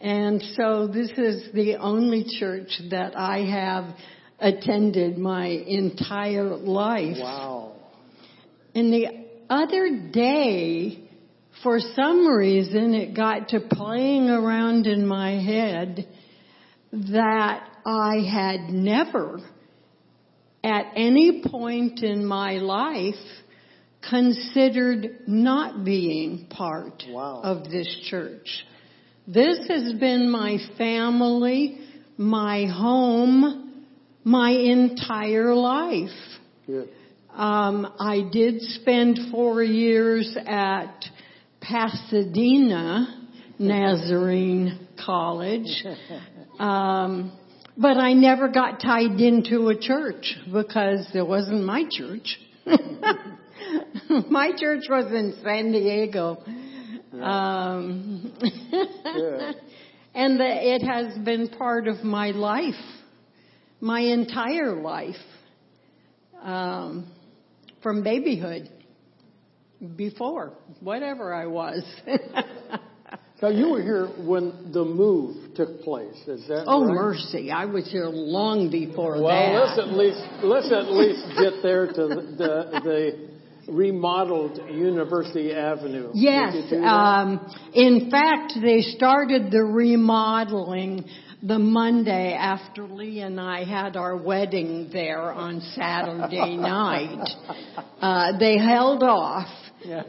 and 0.00 0.42
so 0.56 0.86
this 0.86 1.10
is 1.16 1.52
the 1.52 1.76
only 1.76 2.24
church 2.38 2.80
that 2.90 3.16
I 3.16 3.38
have 3.44 3.96
attended 4.38 5.18
my 5.18 5.46
entire 5.46 6.56
life. 6.56 7.16
wow. 7.18 7.72
And 8.74 8.92
the 8.92 9.06
other 9.48 10.10
day, 10.12 11.08
for 11.62 11.78
some 11.78 12.26
reason, 12.26 12.94
it 12.94 13.14
got 13.14 13.48
to 13.50 13.60
playing 13.60 14.28
around 14.28 14.86
in 14.86 15.06
my 15.06 15.32
head 15.40 16.08
that 16.92 17.68
I 17.86 18.16
had 18.30 18.70
never, 18.70 19.40
at 20.62 20.92
any 20.96 21.42
point 21.46 22.02
in 22.02 22.26
my 22.26 22.54
life, 22.54 23.14
considered 24.10 25.20
not 25.26 25.84
being 25.84 26.46
part 26.50 27.02
Wow. 27.08 27.40
of 27.42 27.70
this 27.70 27.88
church. 28.10 28.64
This 29.26 29.58
has 29.68 29.92
been 29.94 30.30
my 30.30 30.58
family, 30.76 31.78
my 32.18 32.66
home, 32.66 33.84
my 34.22 34.50
entire 34.50 35.54
life. 35.54 36.08
Good. 36.66 36.88
Um, 37.32 37.92
I 37.98 38.28
did 38.30 38.60
spend 38.60 39.18
four 39.32 39.62
years 39.62 40.36
at 40.46 41.04
Pasadena 41.60 43.22
Nazarene 43.58 44.86
College, 45.04 45.84
um, 46.58 47.32
but 47.76 47.96
I 47.96 48.12
never 48.12 48.48
got 48.48 48.80
tied 48.80 49.20
into 49.20 49.68
a 49.68 49.78
church 49.78 50.36
because 50.52 51.08
it 51.14 51.26
wasn't 51.26 51.64
my 51.64 51.84
church. 51.90 52.38
my 54.30 54.50
church 54.56 54.84
was 54.88 55.06
in 55.12 55.34
San 55.42 55.72
Diego. 55.72 56.42
Um, 57.20 58.32
Good. 58.40 59.54
and 60.14 60.40
the, 60.40 60.46
it 60.46 60.82
has 60.82 61.16
been 61.18 61.48
part 61.48 61.86
of 61.88 62.02
my 62.04 62.30
life, 62.30 62.74
my 63.80 64.00
entire 64.00 64.80
life, 64.80 65.14
um, 66.42 67.10
from 67.82 68.02
babyhood. 68.02 68.68
before, 69.96 70.52
whatever 70.80 71.32
I 71.34 71.46
was. 71.46 71.84
So 73.40 73.48
you 73.50 73.68
were 73.68 73.82
here 73.82 74.06
when 74.26 74.72
the 74.72 74.84
move 74.84 75.54
took 75.54 75.82
place, 75.82 76.16
is 76.26 76.46
that 76.48 76.64
oh, 76.66 76.86
right? 76.86 76.94
mercy. 76.94 77.50
I 77.50 77.66
was 77.66 77.90
here 77.90 78.06
long 78.06 78.70
before 78.70 79.20
Well, 79.20 79.26
that. 79.26 79.58
let's 79.58 79.78
at 79.78 79.88
least 79.92 80.22
let's 80.42 80.72
at 80.72 80.90
least 80.90 81.26
get 81.38 81.62
there 81.62 81.86
to 81.88 81.92
the 82.08 82.22
the, 82.38 82.80
the 82.84 83.28
remodeled 83.68 84.58
University 84.70 85.52
Avenue. 85.52 86.10
Yes. 86.14 86.52
Did 86.54 86.64
you 86.64 86.70
do 86.70 86.80
that? 86.80 86.86
Um, 86.86 87.56
in 87.72 88.10
fact, 88.10 88.54
they 88.60 88.80
started 88.80 89.50
the 89.50 89.62
remodeling 89.62 91.04
the 91.42 91.58
Monday 91.58 92.32
after 92.32 92.84
Lee 92.84 93.20
and 93.20 93.38
I 93.38 93.64
had 93.64 93.96
our 93.96 94.16
wedding 94.16 94.88
there 94.90 95.30
on 95.30 95.60
Saturday 95.74 96.56
night. 96.56 97.28
Uh, 98.00 98.38
they 98.38 98.58
held 98.58 99.02
off. 99.02 99.48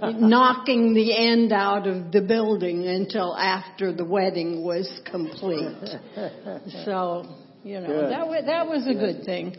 Knocking 0.01 0.93
the 0.93 1.13
end 1.13 1.51
out 1.51 1.85
of 1.85 2.09
the 2.13 2.21
building 2.21 2.87
until 2.87 3.35
after 3.35 3.91
the 3.91 4.05
wedding 4.05 4.63
was 4.63 4.89
complete. 5.11 5.75
So, 6.85 7.25
you 7.61 7.81
know, 7.81 7.87
Good. 7.87 8.11
that 8.11 8.27
was, 8.27 8.43
that 8.45 8.67
was 8.67 8.87
a 8.87 8.93
good 8.93 9.25
thing. 9.25 9.57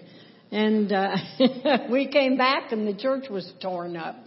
And 0.53 0.93
uh, 0.93 1.17
we 1.91 2.09
came 2.09 2.37
back 2.37 2.73
and 2.73 2.87
the 2.87 2.95
church 2.95 3.29
was 3.29 3.51
torn 3.61 3.97
up. 3.97 4.17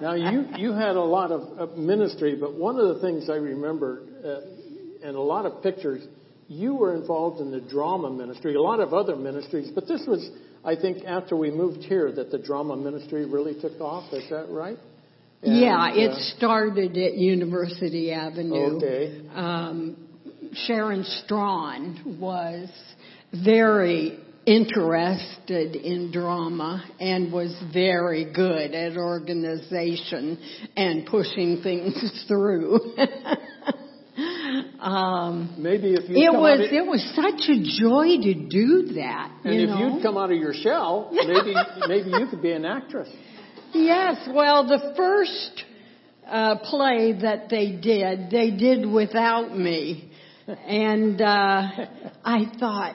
Now 0.00 0.14
you 0.14 0.44
you 0.58 0.72
had 0.72 0.96
a 0.96 1.02
lot 1.02 1.30
of 1.30 1.78
ministry, 1.78 2.36
but 2.38 2.52
one 2.52 2.78
of 2.78 2.94
the 2.94 3.00
things 3.00 3.30
I 3.30 3.36
remember 3.36 4.02
uh, 4.22 5.06
and 5.06 5.16
a 5.16 5.20
lot 5.20 5.46
of 5.46 5.62
pictures, 5.62 6.04
you 6.48 6.74
were 6.74 6.94
involved 6.94 7.40
in 7.40 7.50
the 7.50 7.60
drama 7.60 8.10
ministry, 8.10 8.54
a 8.54 8.60
lot 8.60 8.80
of 8.80 8.92
other 8.92 9.16
ministries, 9.16 9.70
but 9.74 9.86
this 9.86 10.04
was, 10.06 10.28
I 10.64 10.74
think, 10.74 11.04
after 11.04 11.36
we 11.36 11.50
moved 11.50 11.84
here 11.84 12.10
that 12.12 12.30
the 12.30 12.38
drama 12.38 12.76
ministry 12.76 13.24
really 13.24 13.58
took 13.60 13.80
off. 13.80 14.12
Is 14.12 14.28
that 14.30 14.48
right? 14.50 14.78
And, 15.42 15.60
yeah, 15.60 15.94
it 15.94 16.10
uh, 16.10 16.36
started 16.36 16.96
at 16.96 17.14
University 17.14 18.12
Avenue. 18.12 18.76
Okay. 18.76 19.22
Um, 19.34 20.08
Sharon 20.52 21.04
Strawn 21.04 22.18
was 22.20 22.68
very 23.44 24.18
interested 24.46 25.74
in 25.74 26.12
drama 26.12 26.84
and 27.00 27.32
was 27.32 27.52
very 27.72 28.32
good 28.32 28.72
at 28.74 28.96
organization 28.96 30.38
and 30.76 31.04
pushing 31.06 31.60
things 31.62 32.24
through. 32.28 32.78
um, 34.80 35.56
maybe 35.58 35.94
if 35.94 36.08
you 36.08 36.16
it 36.16 36.32
was 36.32 36.60
of, 36.60 36.72
it 36.72 36.86
was 36.86 37.02
such 37.16 37.50
a 37.50 37.58
joy 37.80 38.22
to 38.22 38.34
do 38.48 38.94
that. 38.94 39.32
and 39.44 39.54
you 39.54 39.62
if 39.62 39.68
know? 39.68 39.94
you'd 39.94 40.02
come 40.02 40.16
out 40.16 40.30
of 40.30 40.38
your 40.38 40.54
shell, 40.54 41.10
maybe 41.12 41.54
maybe 41.88 42.10
you 42.10 42.26
could 42.30 42.40
be 42.40 42.52
an 42.52 42.64
actress. 42.64 43.08
Yes, 43.74 44.28
well, 44.32 44.66
the 44.66 44.94
first 44.96 45.64
uh, 46.26 46.56
play 46.70 47.18
that 47.20 47.48
they 47.50 47.72
did, 47.72 48.30
they 48.30 48.52
did 48.52 48.88
without 48.88 49.56
me. 49.56 50.12
And 50.46 51.20
uh, 51.20 51.62
I 52.24 52.44
thought, 52.60 52.94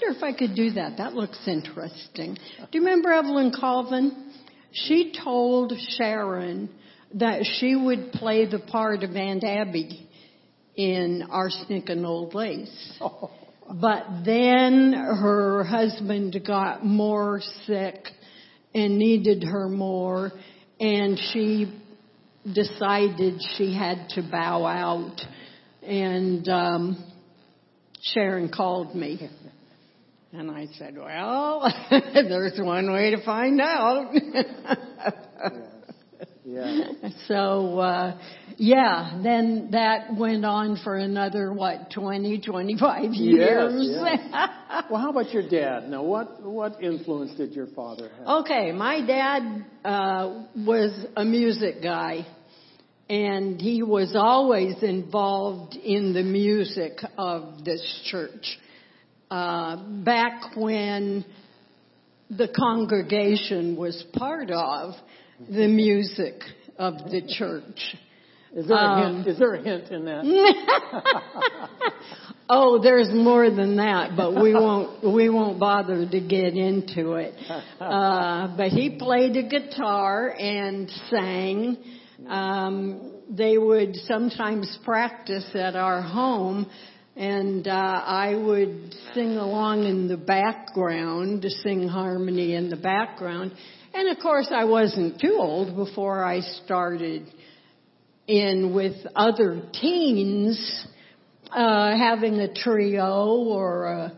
wonder 0.00 0.16
if 0.16 0.22
I 0.22 0.32
could 0.36 0.54
do 0.54 0.72
that. 0.72 0.98
That 0.98 1.14
looks 1.14 1.38
interesting. 1.46 2.34
Do 2.34 2.78
you 2.78 2.80
remember 2.80 3.12
Evelyn 3.12 3.52
Colvin? 3.58 4.32
She 4.72 5.12
told 5.24 5.72
Sharon 5.98 6.70
that 7.14 7.44
she 7.58 7.74
would 7.74 8.12
play 8.12 8.46
the 8.46 8.60
part 8.60 9.02
of 9.02 9.14
Aunt 9.16 9.44
Abby 9.44 10.08
in 10.76 11.26
Arsenic 11.30 11.88
and 11.88 12.06
Old 12.06 12.34
Lace. 12.34 12.98
But 13.72 14.24
then 14.24 14.92
her 14.94 15.62
husband 15.62 16.36
got 16.44 16.84
more 16.84 17.40
sick 17.66 18.04
and 18.74 18.98
needed 18.98 19.44
her 19.44 19.68
more, 19.68 20.32
and 20.80 21.16
she 21.32 21.80
decided 22.52 23.40
she 23.56 23.72
had 23.72 24.08
to 24.16 24.28
bow 24.28 24.66
out. 24.66 25.20
And 25.84 26.48
um, 26.48 27.12
Sharon 28.02 28.50
called 28.50 28.96
me. 28.96 29.30
And 30.32 30.50
I 30.50 30.66
said, 30.78 30.96
Well, 30.96 31.72
there's 31.90 32.58
one 32.60 32.92
way 32.92 33.10
to 33.10 33.24
find 33.24 33.60
out. 33.60 34.12
Yeah. 36.50 36.92
so, 37.28 37.78
uh, 37.78 38.18
yeah, 38.56 39.20
then 39.22 39.70
that 39.72 40.14
went 40.16 40.44
on 40.44 40.78
for 40.82 40.96
another, 40.96 41.52
what, 41.52 41.90
20, 41.92 42.40
25 42.40 43.12
years? 43.12 43.72
yeah. 43.76 44.82
Well, 44.90 45.00
how 45.00 45.10
about 45.10 45.32
your 45.32 45.48
dad? 45.48 45.88
Now, 45.88 46.02
what 46.02 46.42
what 46.42 46.82
influence 46.82 47.36
did 47.36 47.52
your 47.52 47.68
father 47.68 48.10
have? 48.18 48.44
Okay, 48.44 48.72
my 48.72 49.04
dad 49.06 49.64
uh, 49.84 50.44
was 50.56 51.06
a 51.16 51.24
music 51.24 51.82
guy, 51.82 52.26
and 53.08 53.60
he 53.60 53.82
was 53.82 54.14
always 54.16 54.82
involved 54.82 55.76
in 55.76 56.12
the 56.12 56.22
music 56.22 56.98
of 57.16 57.64
this 57.64 57.82
church. 58.10 58.58
Uh, 59.30 59.76
back 60.04 60.56
when 60.56 61.24
the 62.30 62.48
congregation 62.48 63.76
was 63.76 64.04
part 64.14 64.50
of 64.50 64.94
the 65.48 65.68
music 65.68 66.34
of 66.78 66.94
the 67.10 67.22
church. 67.38 67.96
Is 68.52 68.66
there 68.66 68.76
a 68.76 68.80
um, 68.80 69.14
hint? 69.14 69.28
Is 69.28 69.38
there 69.38 69.54
a 69.54 69.62
hint 69.62 69.90
in 69.90 70.04
that? 70.06 70.24
Oh, 72.52 72.82
there's 72.82 73.08
more 73.12 73.48
than 73.48 73.76
that, 73.76 74.16
but 74.16 74.34
we 74.34 74.52
won't 74.54 75.04
we 75.14 75.28
won't 75.30 75.60
bother 75.60 76.04
to 76.04 76.20
get 76.20 76.54
into 76.54 77.12
it. 77.12 77.34
Uh, 77.80 78.54
but 78.56 78.68
he 78.68 78.98
played 78.98 79.36
a 79.36 79.42
guitar 79.42 80.34
and 80.38 80.90
sang. 81.08 81.78
Um, 82.28 83.12
they 83.30 83.56
would 83.56 83.96
sometimes 83.96 84.78
practice 84.84 85.48
at 85.54 85.76
our 85.76 86.02
home, 86.02 86.70
and 87.16 87.66
uh, 87.66 87.70
I 87.70 88.34
would 88.34 88.94
sing 89.14 89.36
along 89.36 89.84
in 89.84 90.08
the 90.08 90.16
background 90.16 91.42
to 91.42 91.50
sing 91.50 91.88
harmony 91.88 92.54
in 92.54 92.70
the 92.70 92.76
background. 92.76 93.52
And 93.92 94.08
of 94.08 94.22
course, 94.22 94.48
I 94.50 94.64
wasn't 94.64 95.20
too 95.20 95.36
old 95.38 95.76
before 95.76 96.24
I 96.24 96.40
started 96.64 97.26
in 98.26 98.72
with 98.74 98.94
other 99.16 99.62
teens 99.72 100.86
uh, 101.50 101.96
having 101.96 102.34
a 102.34 102.54
trio 102.54 103.26
or 103.26 103.86
a 103.86 104.12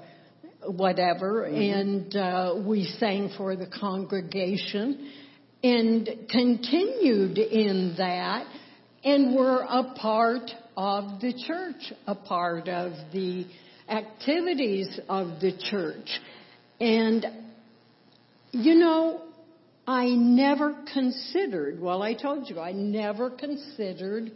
whatever, 0.66 1.44
and 1.44 2.14
uh, 2.14 2.54
we 2.64 2.84
sang 2.98 3.30
for 3.36 3.56
the 3.56 3.66
congregation 3.66 5.10
and 5.62 6.08
continued 6.30 7.38
in 7.38 7.94
that, 7.98 8.46
and 9.04 9.34
were 9.34 9.62
a 9.62 9.94
part 9.94 10.50
of 10.76 11.20
the 11.20 11.32
church, 11.46 11.92
a 12.06 12.14
part 12.14 12.68
of 12.68 12.92
the 13.12 13.46
activities 13.88 14.98
of 15.08 15.40
the 15.40 15.52
church. 15.70 16.08
And, 16.80 17.26
you 18.52 18.74
know, 18.74 19.22
I 19.86 20.06
never 20.10 20.84
considered, 20.92 21.80
well, 21.80 22.02
I 22.02 22.14
told 22.14 22.48
you, 22.48 22.60
I 22.60 22.72
never 22.72 23.30
considered 23.30 24.32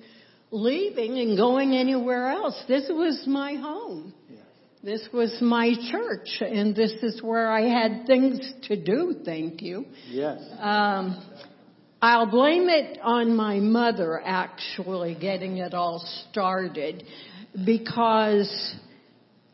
leaving 0.50 1.18
and 1.18 1.36
going 1.36 1.74
anywhere 1.74 2.28
else. 2.28 2.60
This 2.68 2.86
was 2.88 3.24
my 3.26 3.54
home. 3.54 4.14
This 4.86 5.08
was 5.12 5.36
my 5.40 5.72
church, 5.90 6.28
and 6.40 6.76
this 6.76 6.92
is 7.02 7.20
where 7.20 7.50
I 7.50 7.62
had 7.62 8.06
things 8.06 8.38
to 8.68 8.80
do, 8.80 9.16
thank 9.24 9.60
you. 9.60 9.84
Yes. 10.08 10.40
Um, 10.60 11.20
I'll 12.06 12.30
blame 12.30 12.68
it 12.68 13.00
on 13.02 13.34
my 13.34 13.58
mother 13.58 14.22
actually 14.24 15.16
getting 15.20 15.56
it 15.56 15.74
all 15.74 16.06
started 16.30 17.02
because 17.64 18.76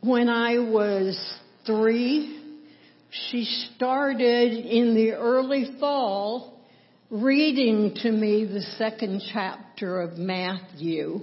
when 0.02 0.28
I 0.28 0.58
was 0.58 1.18
three, 1.64 2.60
she 3.08 3.44
started 3.74 4.52
in 4.52 4.94
the 4.94 5.12
early 5.12 5.76
fall 5.80 6.60
reading 7.08 7.94
to 8.02 8.12
me 8.12 8.44
the 8.44 8.60
second 8.76 9.22
chapter 9.32 10.02
of 10.02 10.18
Matthew 10.18 11.22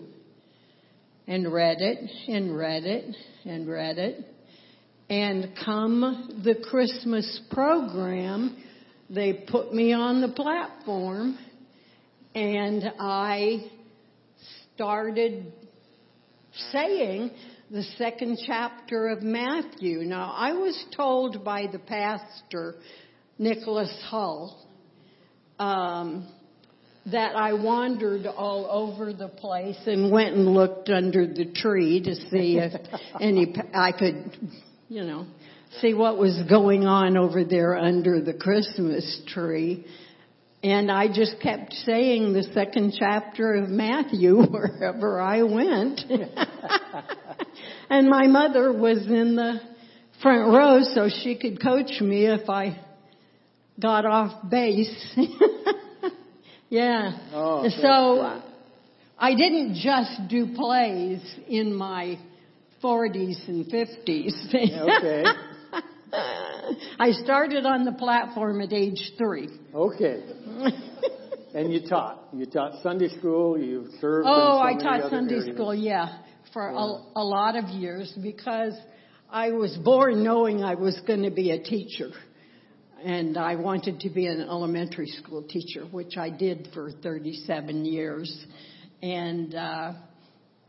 and 1.28 1.54
read 1.54 1.78
it 1.80 2.10
and 2.28 2.58
read 2.58 2.86
it 2.86 3.15
and 3.46 3.70
read 3.70 4.00
it. 4.00 4.26
And 5.12 5.54
come 5.63 6.42
the 6.44 6.56
Christmas 6.56 7.39
program, 7.52 8.63
they 9.10 9.34
put 9.34 9.74
me 9.74 9.93
on 9.93 10.22
the 10.22 10.30
platform 10.30 11.38
and 12.36 12.84
I 13.00 13.72
started 14.76 15.52
saying 16.72 17.32
the 17.72 17.84
second 17.98 18.39
chapter 18.45 19.10
of 19.10 19.22
Matthew. 19.22 20.00
Now, 20.00 20.34
I 20.36 20.54
was 20.54 20.86
told 20.95 21.43
by 21.43 21.67
the 21.72 21.80
pastor, 21.80 22.76
Nicholas 23.38 23.93
Hull, 24.10 24.67
um, 25.60 26.28
that 27.12 27.36
I 27.36 27.54
wandered 27.54 28.26
all 28.26 28.67
over 28.69 29.13
the 29.13 29.28
place 29.28 29.80
and 29.86 30.12
went 30.12 30.36
and 30.36 30.54
looked 30.54 30.89
under 30.89 31.26
the 31.26 31.52
tree 31.54 32.02
to 32.04 32.15
see 32.15 32.58
if 32.58 32.74
any 33.22 33.56
I 33.74 33.91
could, 33.91 34.38
you 34.88 35.04
know, 35.04 35.26
see 35.82 35.93
what 35.93 36.17
was 36.17 36.41
going 36.49 36.86
on 36.86 37.17
over 37.17 37.43
there 37.43 37.77
under 37.77 38.21
the 38.21 38.34
Christmas 38.34 39.21
tree. 39.27 39.86
And 40.62 40.91
I 40.91 41.08
just 41.08 41.39
kept 41.41 41.73
saying 41.73 42.34
the 42.34 42.43
second 42.53 42.93
chapter 42.97 43.53
of 43.55 43.69
Matthew 43.69 44.41
wherever 44.51 45.21
I 45.21 45.43
went. 45.43 46.01
and 47.89 48.10
my 48.10 48.27
mother 48.27 48.73
was 48.73 49.05
in 49.08 49.36
the 49.36 49.62
front 50.21 50.53
row 50.53 50.82
so 50.93 51.10
she 51.23 51.38
could 51.38 51.62
coach 51.62 52.01
me 52.01 52.25
if 52.25 52.49
I 52.49 52.84
got 53.79 54.05
off 54.05 54.49
base. 54.49 55.17
yeah. 56.69 57.17
Oh, 57.32 57.69
so 57.69 58.19
uh, 58.19 58.41
I 59.17 59.36
didn't 59.36 59.75
just 59.75 60.27
do 60.29 60.53
plays 60.55 61.21
in 61.47 61.73
my 61.73 62.19
40s 62.84 63.47
and 63.47 63.65
50s. 63.65 64.53
Okay. 64.53 65.23
I 66.99 67.12
started 67.12 67.65
on 67.65 67.86
the 67.86 67.91
platform 67.91 68.62
at 68.62 68.73
age 68.73 69.13
three. 69.17 69.49
Okay. 69.73 70.23
And 71.53 71.73
you 71.73 71.88
taught. 71.88 72.27
You 72.32 72.45
taught 72.45 72.82
Sunday 72.84 73.10
school. 73.17 73.58
You 73.58 73.88
served. 73.99 74.27
in 74.27 74.32
Oh, 74.32 74.60
so 74.60 74.63
I 74.63 74.73
taught 74.75 75.10
Sunday 75.10 75.36
areas. 75.36 75.55
school, 75.55 75.73
yeah, 75.73 76.19
for 76.53 76.71
Yeah. 76.71 76.77
A, 76.77 77.21
a 77.21 77.23
lot 77.23 77.55
of 77.55 77.69
years 77.69 78.13
because 78.21 78.73
I 79.32 79.51
was 79.51 79.75
born 79.77 80.23
knowing 80.23 80.63
I 80.63 80.75
was 80.75 80.99
going 81.08 81.23
to 81.23 81.32
be 81.32 81.51
a 81.51 81.62
teacher. 81.62 82.12
And 83.03 83.38
I 83.38 83.55
wanted 83.55 84.01
to 84.01 84.10
be 84.10 84.27
an 84.27 84.41
elementary 84.41 85.08
school 85.08 85.41
teacher, 85.43 85.86
which 85.86 86.17
I 86.17 86.29
did 86.29 86.69
for 86.73 86.91
37 86.91 87.86
years. 87.86 88.45
And, 89.01 89.55
uh, 89.55 89.93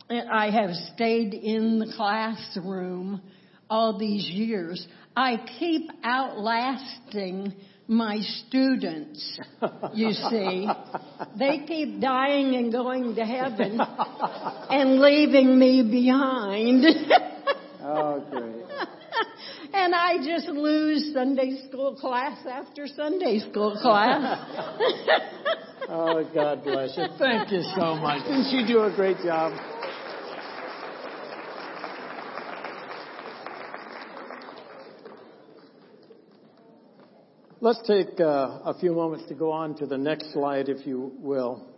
and 0.08 0.30
I 0.30 0.50
have 0.50 0.70
stayed 0.94 1.34
in 1.34 1.80
the 1.80 1.92
classroom 1.96 3.20
all 3.68 3.98
these 3.98 4.28
years. 4.30 4.86
I 5.16 5.36
keep 5.58 5.90
outlasting 6.04 7.54
my 7.88 8.20
students, 8.20 9.40
you 9.94 10.12
see. 10.12 10.68
They 11.38 11.64
keep 11.66 12.00
dying 12.00 12.54
and 12.54 12.70
going 12.70 13.16
to 13.16 13.24
heaven 13.24 13.80
and 13.80 15.00
leaving 15.00 15.58
me 15.58 15.82
behind. 15.90 16.84
Oh, 17.82 18.24
great. 18.30 18.64
and 19.74 19.94
I 19.94 20.18
just 20.24 20.46
lose 20.48 21.12
Sunday 21.12 21.66
school 21.68 21.96
class 21.96 22.38
after 22.46 22.86
Sunday 22.86 23.40
school 23.40 23.76
class. 23.80 24.46
Oh, 25.92 26.22
God 26.32 26.62
bless 26.62 26.96
you. 26.96 27.06
Thank 27.18 27.50
you 27.50 27.62
so 27.74 27.96
much. 27.96 28.22
Didn't 28.22 28.52
you 28.52 28.64
do 28.64 28.84
a 28.84 28.94
great 28.94 29.16
job? 29.24 29.50
Let's 37.62 37.86
take 37.86 38.18
uh, 38.18 38.60
a 38.64 38.74
few 38.80 38.94
moments 38.94 39.26
to 39.28 39.34
go 39.34 39.52
on 39.52 39.74
to 39.76 39.86
the 39.86 39.98
next 39.98 40.32
slide, 40.32 40.70
if 40.70 40.86
you 40.86 41.12
will. 41.18 41.68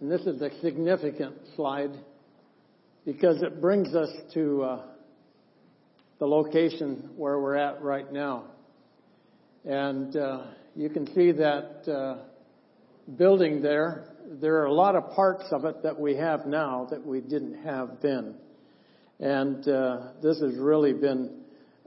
And 0.00 0.10
this 0.10 0.22
is 0.22 0.40
a 0.40 0.48
significant 0.62 1.34
slide 1.56 1.90
because 3.04 3.42
it 3.42 3.60
brings 3.60 3.94
us 3.94 4.08
to 4.32 4.62
uh, 4.62 4.82
the 6.18 6.26
location 6.26 7.10
where 7.18 7.38
we're 7.38 7.56
at 7.56 7.82
right 7.82 8.10
now. 8.10 8.44
And 9.66 10.16
uh, 10.16 10.46
you 10.74 10.88
can 10.88 11.06
see 11.14 11.32
that 11.32 11.86
uh, 11.86 12.24
building 13.18 13.60
there. 13.60 14.14
There 14.40 14.62
are 14.62 14.66
a 14.66 14.72
lot 14.72 14.96
of 14.96 15.10
parts 15.10 15.44
of 15.52 15.66
it 15.66 15.82
that 15.82 16.00
we 16.00 16.16
have 16.16 16.46
now 16.46 16.88
that 16.90 17.04
we 17.04 17.20
didn't 17.20 17.62
have 17.62 17.98
then. 18.00 18.36
And 19.18 19.68
uh, 19.68 20.12
this 20.22 20.40
has 20.40 20.54
really 20.56 20.94
been 20.94 21.39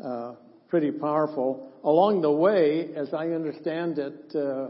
uh, 0.03 0.33
pretty 0.69 0.91
powerful. 0.91 1.69
Along 1.83 2.21
the 2.21 2.31
way, 2.31 2.89
as 2.95 3.13
I 3.13 3.27
understand 3.29 3.99
it, 3.99 4.35
uh, 4.35 4.67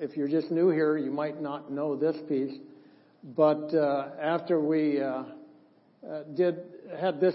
if 0.00 0.16
you're 0.16 0.28
just 0.28 0.50
new 0.50 0.70
here, 0.70 0.96
you 0.96 1.10
might 1.10 1.40
not 1.40 1.72
know 1.72 1.96
this 1.96 2.16
piece. 2.28 2.56
But 3.24 3.74
uh, 3.74 4.10
after 4.20 4.60
we 4.60 5.00
uh, 5.00 5.24
uh, 6.08 6.22
did 6.34 6.58
had 7.00 7.20
this 7.20 7.34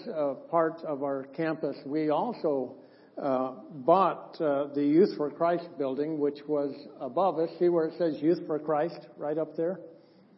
part 0.51 0.81
of 0.83 1.03
our 1.03 1.27
campus, 1.35 1.77
we 1.85 2.09
also 2.09 2.75
bought 3.17 4.37
the 4.37 4.83
Youth 4.83 5.17
for 5.17 5.29
Christ 5.31 5.67
building, 5.77 6.19
which 6.19 6.39
was 6.47 6.73
above 6.99 7.39
us. 7.39 7.49
See 7.59 7.69
where 7.69 7.85
it 7.85 7.93
says 7.97 8.21
Youth 8.21 8.45
for 8.45 8.59
Christ 8.59 8.99
right 9.17 9.37
up 9.37 9.55
there? 9.57 9.79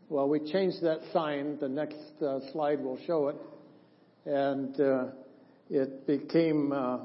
Well, 0.08 0.28
we 0.30 0.40
changed 0.40 0.82
that 0.84 1.02
sign. 1.14 1.58
The 1.60 1.70
next 1.70 1.98
slide 2.52 2.80
will 2.80 2.98
show 3.06 3.28
it. 3.28 3.36
And 4.26 4.76
it 5.70 6.08
became, 6.08 6.72
uh, 6.72 7.00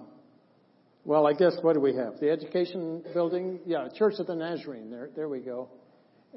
well, 1.05 1.27
I 1.27 1.33
guess 1.33 1.57
what 1.63 1.75
do 1.75 1.81
we 1.81 1.95
have? 1.97 2.19
The 2.21 2.31
education 2.31 3.03
building? 3.13 3.61
Yeah, 3.67 3.89
Church 3.97 4.15
of 4.19 4.27
the 4.27 4.35
Nazarene. 4.35 4.91
There, 4.91 5.11
there 5.15 5.29
we 5.29 5.41
go. 5.41 5.69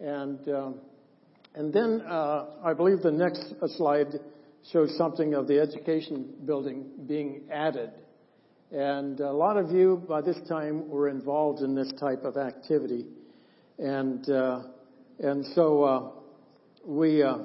And 0.01 0.47
um, 0.49 0.75
and 1.57 1.73
then 1.73 2.01
uh, 2.01 2.45
I 2.63 2.73
believe 2.73 3.01
the 3.01 3.11
next 3.11 3.53
uh, 3.59 3.67
slide 3.77 4.13
shows 4.71 4.95
something 4.95 5.33
of 5.33 5.47
the 5.47 5.59
education 5.59 6.33
building 6.45 6.85
being 7.07 7.47
added. 7.51 7.89
And 8.71 9.19
a 9.19 9.31
lot 9.31 9.57
of 9.57 9.71
you 9.71 10.03
by 10.07 10.21
this 10.21 10.37
time 10.47 10.87
were 10.87 11.07
involved 11.07 11.63
in 11.63 11.73
this 11.73 11.91
type 11.99 12.25
of 12.25 12.37
activity. 12.37 13.07
And, 13.79 14.29
uh, 14.29 14.63
and 15.19 15.45
so, 15.55 15.83
uh, 15.83 16.09
we, 16.85 17.23
uh, 17.23 17.37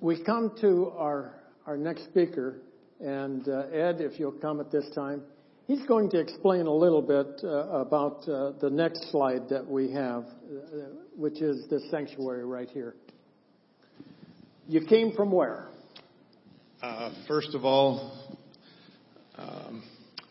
we 0.00 0.22
come 0.22 0.52
to 0.60 0.92
our, 0.96 1.37
our 1.68 1.76
next 1.76 2.04
speaker. 2.04 2.62
And, 2.98 3.46
uh, 3.46 3.66
Ed, 3.70 4.00
if 4.00 4.18
you'll 4.18 4.32
come 4.32 4.58
at 4.58 4.72
this 4.72 4.88
time, 4.94 5.22
he's 5.66 5.84
going 5.84 6.08
to 6.10 6.18
explain 6.18 6.66
a 6.66 6.72
little 6.72 7.02
bit, 7.02 7.40
uh, 7.44 7.48
about, 7.68 8.26
uh, 8.26 8.52
the 8.58 8.70
next 8.70 9.10
slide 9.10 9.50
that 9.50 9.68
we 9.68 9.92
have, 9.92 10.24
which 11.14 11.42
is 11.42 11.68
the 11.68 11.78
sanctuary 11.90 12.46
right 12.46 12.70
here. 12.70 12.94
You 14.66 14.80
came 14.80 15.12
from 15.12 15.30
where? 15.30 15.68
First 17.26 17.54
of 17.54 17.66
all, 17.66 18.12
um, 19.36 19.82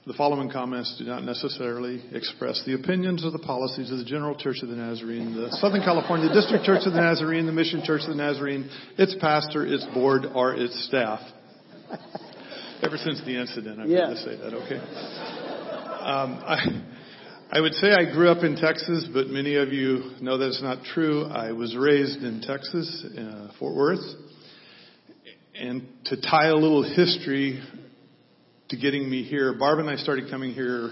the 0.08 0.14
following 0.14 0.50
comments 0.50 0.96
do 0.98 1.04
not 1.04 1.26
necessarily 1.26 2.02
express 2.14 2.64
the 2.66 2.74
opinions 2.74 3.26
or 3.26 3.32
the 3.32 3.40
policies 3.40 3.92
of 3.92 3.98
the 3.98 4.06
General 4.06 4.38
Church 4.38 4.60
of 4.64 4.70
the 4.70 4.76
Nazarene, 4.76 5.36
the 5.36 5.52
Southern 5.58 5.82
California 5.82 6.34
District 6.34 6.64
Church 6.64 6.84
of 6.86 6.94
the 6.94 7.02
Nazarene, 7.02 7.46
the 7.46 7.52
Mission 7.52 7.84
Church 7.84 8.02
of 8.04 8.10
the 8.10 8.16
Nazarene, 8.16 8.70
its 8.98 9.14
pastor, 9.20 9.66
its 9.66 9.86
board, 9.94 10.24
or 10.34 10.56
its 10.56 10.86
staff. 10.88 11.20
Ever 12.82 12.96
since 12.96 13.20
the 13.26 13.36
incident, 13.36 13.82
I've 13.82 13.90
Yeah. 13.90 14.08
had 14.08 14.14
to 14.16 14.24
say 14.24 14.36
that, 14.38 14.54
okay? 14.54 14.78
Um, 16.06 16.40
I, 16.48 16.82
I 17.52 17.60
would 17.60 17.74
say 17.74 17.92
I 17.92 18.06
grew 18.14 18.30
up 18.30 18.46
in 18.46 18.56
Texas, 18.56 19.06
but 19.14 19.28
many 19.28 19.56
of 19.56 19.74
you 19.74 20.12
know 20.22 20.38
that's 20.38 20.62
not 20.62 20.86
true. 20.86 21.26
I 21.26 21.52
was 21.52 21.76
raised 21.76 22.24
in 22.24 22.40
Texas, 22.40 23.04
uh, 23.18 23.50
Fort 23.60 23.76
Worth. 23.76 24.06
And 25.54 25.86
to 26.06 26.22
tie 26.22 26.48
a 26.48 26.56
little 26.56 26.84
history 26.84 27.62
to 28.70 28.78
getting 28.78 29.10
me 29.10 29.24
here, 29.24 29.54
Barb 29.54 29.80
and 29.80 29.90
I 29.90 29.96
started 29.96 30.30
coming 30.30 30.52
here 30.54 30.92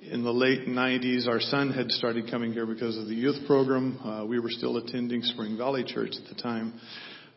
in 0.00 0.24
the 0.24 0.32
late 0.32 0.66
90s. 0.66 1.26
Our 1.28 1.40
son 1.40 1.72
had 1.72 1.90
started 1.90 2.30
coming 2.30 2.52
here 2.52 2.66
because 2.66 2.96
of 2.96 3.06
the 3.06 3.14
youth 3.14 3.46
program. 3.46 3.98
Uh, 3.98 4.24
we 4.24 4.38
were 4.38 4.50
still 4.50 4.76
attending 4.78 5.22
Spring 5.22 5.56
Valley 5.58 5.84
Church 5.84 6.12
at 6.16 6.34
the 6.34 6.40
time. 6.42 6.72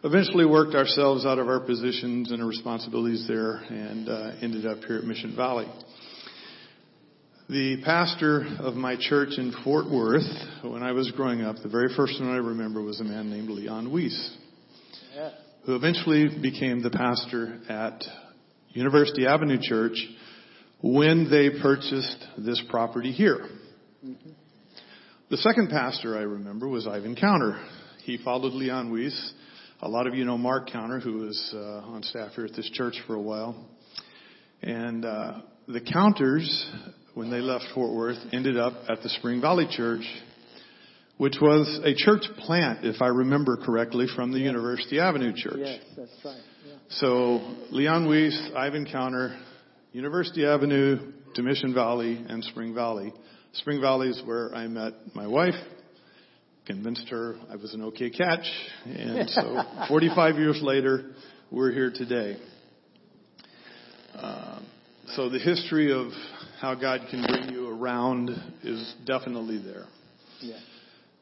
Eventually 0.03 0.45
worked 0.45 0.75
ourselves 0.75 1.25
out 1.25 1.39
of 1.39 1.47
our 1.49 1.59
positions 1.59 2.31
and 2.31 2.41
our 2.41 2.47
responsibilities 2.47 3.25
there 3.27 3.55
and 3.55 4.07
uh, 4.07 4.31
ended 4.41 4.65
up 4.65 4.77
here 4.85 4.97
at 4.99 5.03
Mission 5.03 5.35
Valley. 5.35 5.67
The 7.49 7.81
pastor 7.83 8.45
of 8.59 8.75
my 8.75 8.95
church 8.99 9.29
in 9.37 9.53
Fort 9.63 9.89
Worth, 9.89 10.23
when 10.63 10.83
I 10.83 10.91
was 10.91 11.11
growing 11.11 11.41
up, 11.41 11.55
the 11.63 11.69
very 11.69 11.93
first 11.95 12.19
one 12.19 12.29
I 12.29 12.37
remember 12.37 12.81
was 12.81 12.99
a 13.01 13.05
man 13.05 13.29
named 13.29 13.49
Leon 13.49 13.91
Weiss 13.91 14.37
Yeah. 15.15 15.31
who 15.65 15.75
eventually 15.75 16.27
became 16.41 16.81
the 16.81 16.89
pastor 16.89 17.59
at 17.69 18.03
University 18.77 19.25
Avenue 19.25 19.57
Church 19.59 19.97
when 20.83 21.31
they 21.31 21.49
purchased 21.59 22.23
this 22.37 22.61
property 22.69 23.11
here. 23.11 23.47
The 25.31 25.37
second 25.37 25.69
pastor 25.69 26.15
I 26.15 26.21
remember 26.21 26.67
was 26.67 26.85
Ivan 26.85 27.15
Counter. 27.15 27.59
He 28.03 28.19
followed 28.23 28.53
Leon 28.53 28.91
Weiss. 28.91 29.33
A 29.81 29.89
lot 29.89 30.05
of 30.05 30.13
you 30.13 30.25
know 30.25 30.37
Mark 30.37 30.69
Counter, 30.69 30.99
who 30.99 31.13
was 31.13 31.51
uh, 31.55 31.57
on 31.87 32.03
staff 32.03 32.33
here 32.35 32.45
at 32.45 32.55
this 32.55 32.69
church 32.69 33.01
for 33.07 33.15
a 33.15 33.21
while. 33.21 33.67
And 34.61 35.03
uh, 35.03 35.41
the 35.67 35.81
Counters, 35.81 36.71
when 37.15 37.31
they 37.31 37.39
left 37.39 37.65
Fort 37.73 37.95
Worth, 37.95 38.19
ended 38.31 38.57
up 38.57 38.73
at 38.87 39.01
the 39.01 39.09
Spring 39.09 39.41
Valley 39.41 39.67
Church, 39.71 40.03
which 41.17 41.37
was 41.41 41.79
a 41.83 41.95
church 41.95 42.23
plant, 42.39 42.85
if 42.85 43.01
I 43.01 43.07
remember 43.07 43.57
correctly, 43.57 44.05
from 44.15 44.31
the 44.31 44.39
University 44.39 44.99
Avenue 44.99 45.33
Church. 45.35 45.57
Yes, 45.57 45.81
that's 45.95 46.11
right. 46.23 46.37
Yeah. 46.65 46.73
So 46.89 47.55
Leon 47.71 48.07
Weiss, 48.07 48.51
Ivan 48.55 48.85
Counter, 48.85 49.37
University 49.93 50.45
Avenue 50.45 51.11
to 51.33 51.41
Mission 51.41 51.73
Valley 51.73 52.23
and 52.29 52.43
Spring 52.43 52.73
Valley. 52.75 53.13
Spring 53.53 53.81
Valley 53.81 54.09
is 54.09 54.21
where 54.25 54.53
I 54.53 54.67
met 54.67 54.93
my 55.15 55.25
wife, 55.25 55.55
convinced 56.67 57.09
her 57.09 57.35
I 57.49 57.55
was 57.55 57.73
an 57.73 57.83
okay 57.85 58.11
catch, 58.11 58.45
and 58.85 59.29
so 59.29 59.63
45 59.87 60.35
years 60.35 60.59
later, 60.61 61.11
we're 61.51 61.71
here 61.71 61.91
today. 61.93 62.37
Uh, 64.15 64.59
so 65.15 65.29
the 65.29 65.39
history 65.39 65.91
of 65.91 66.11
how 66.59 66.75
God 66.75 67.01
can 67.09 67.25
bring 67.25 67.53
you 67.53 67.69
around 67.69 68.29
is 68.63 68.95
definitely 69.05 69.61
there. 69.63 69.85
Yeah. 70.41 70.57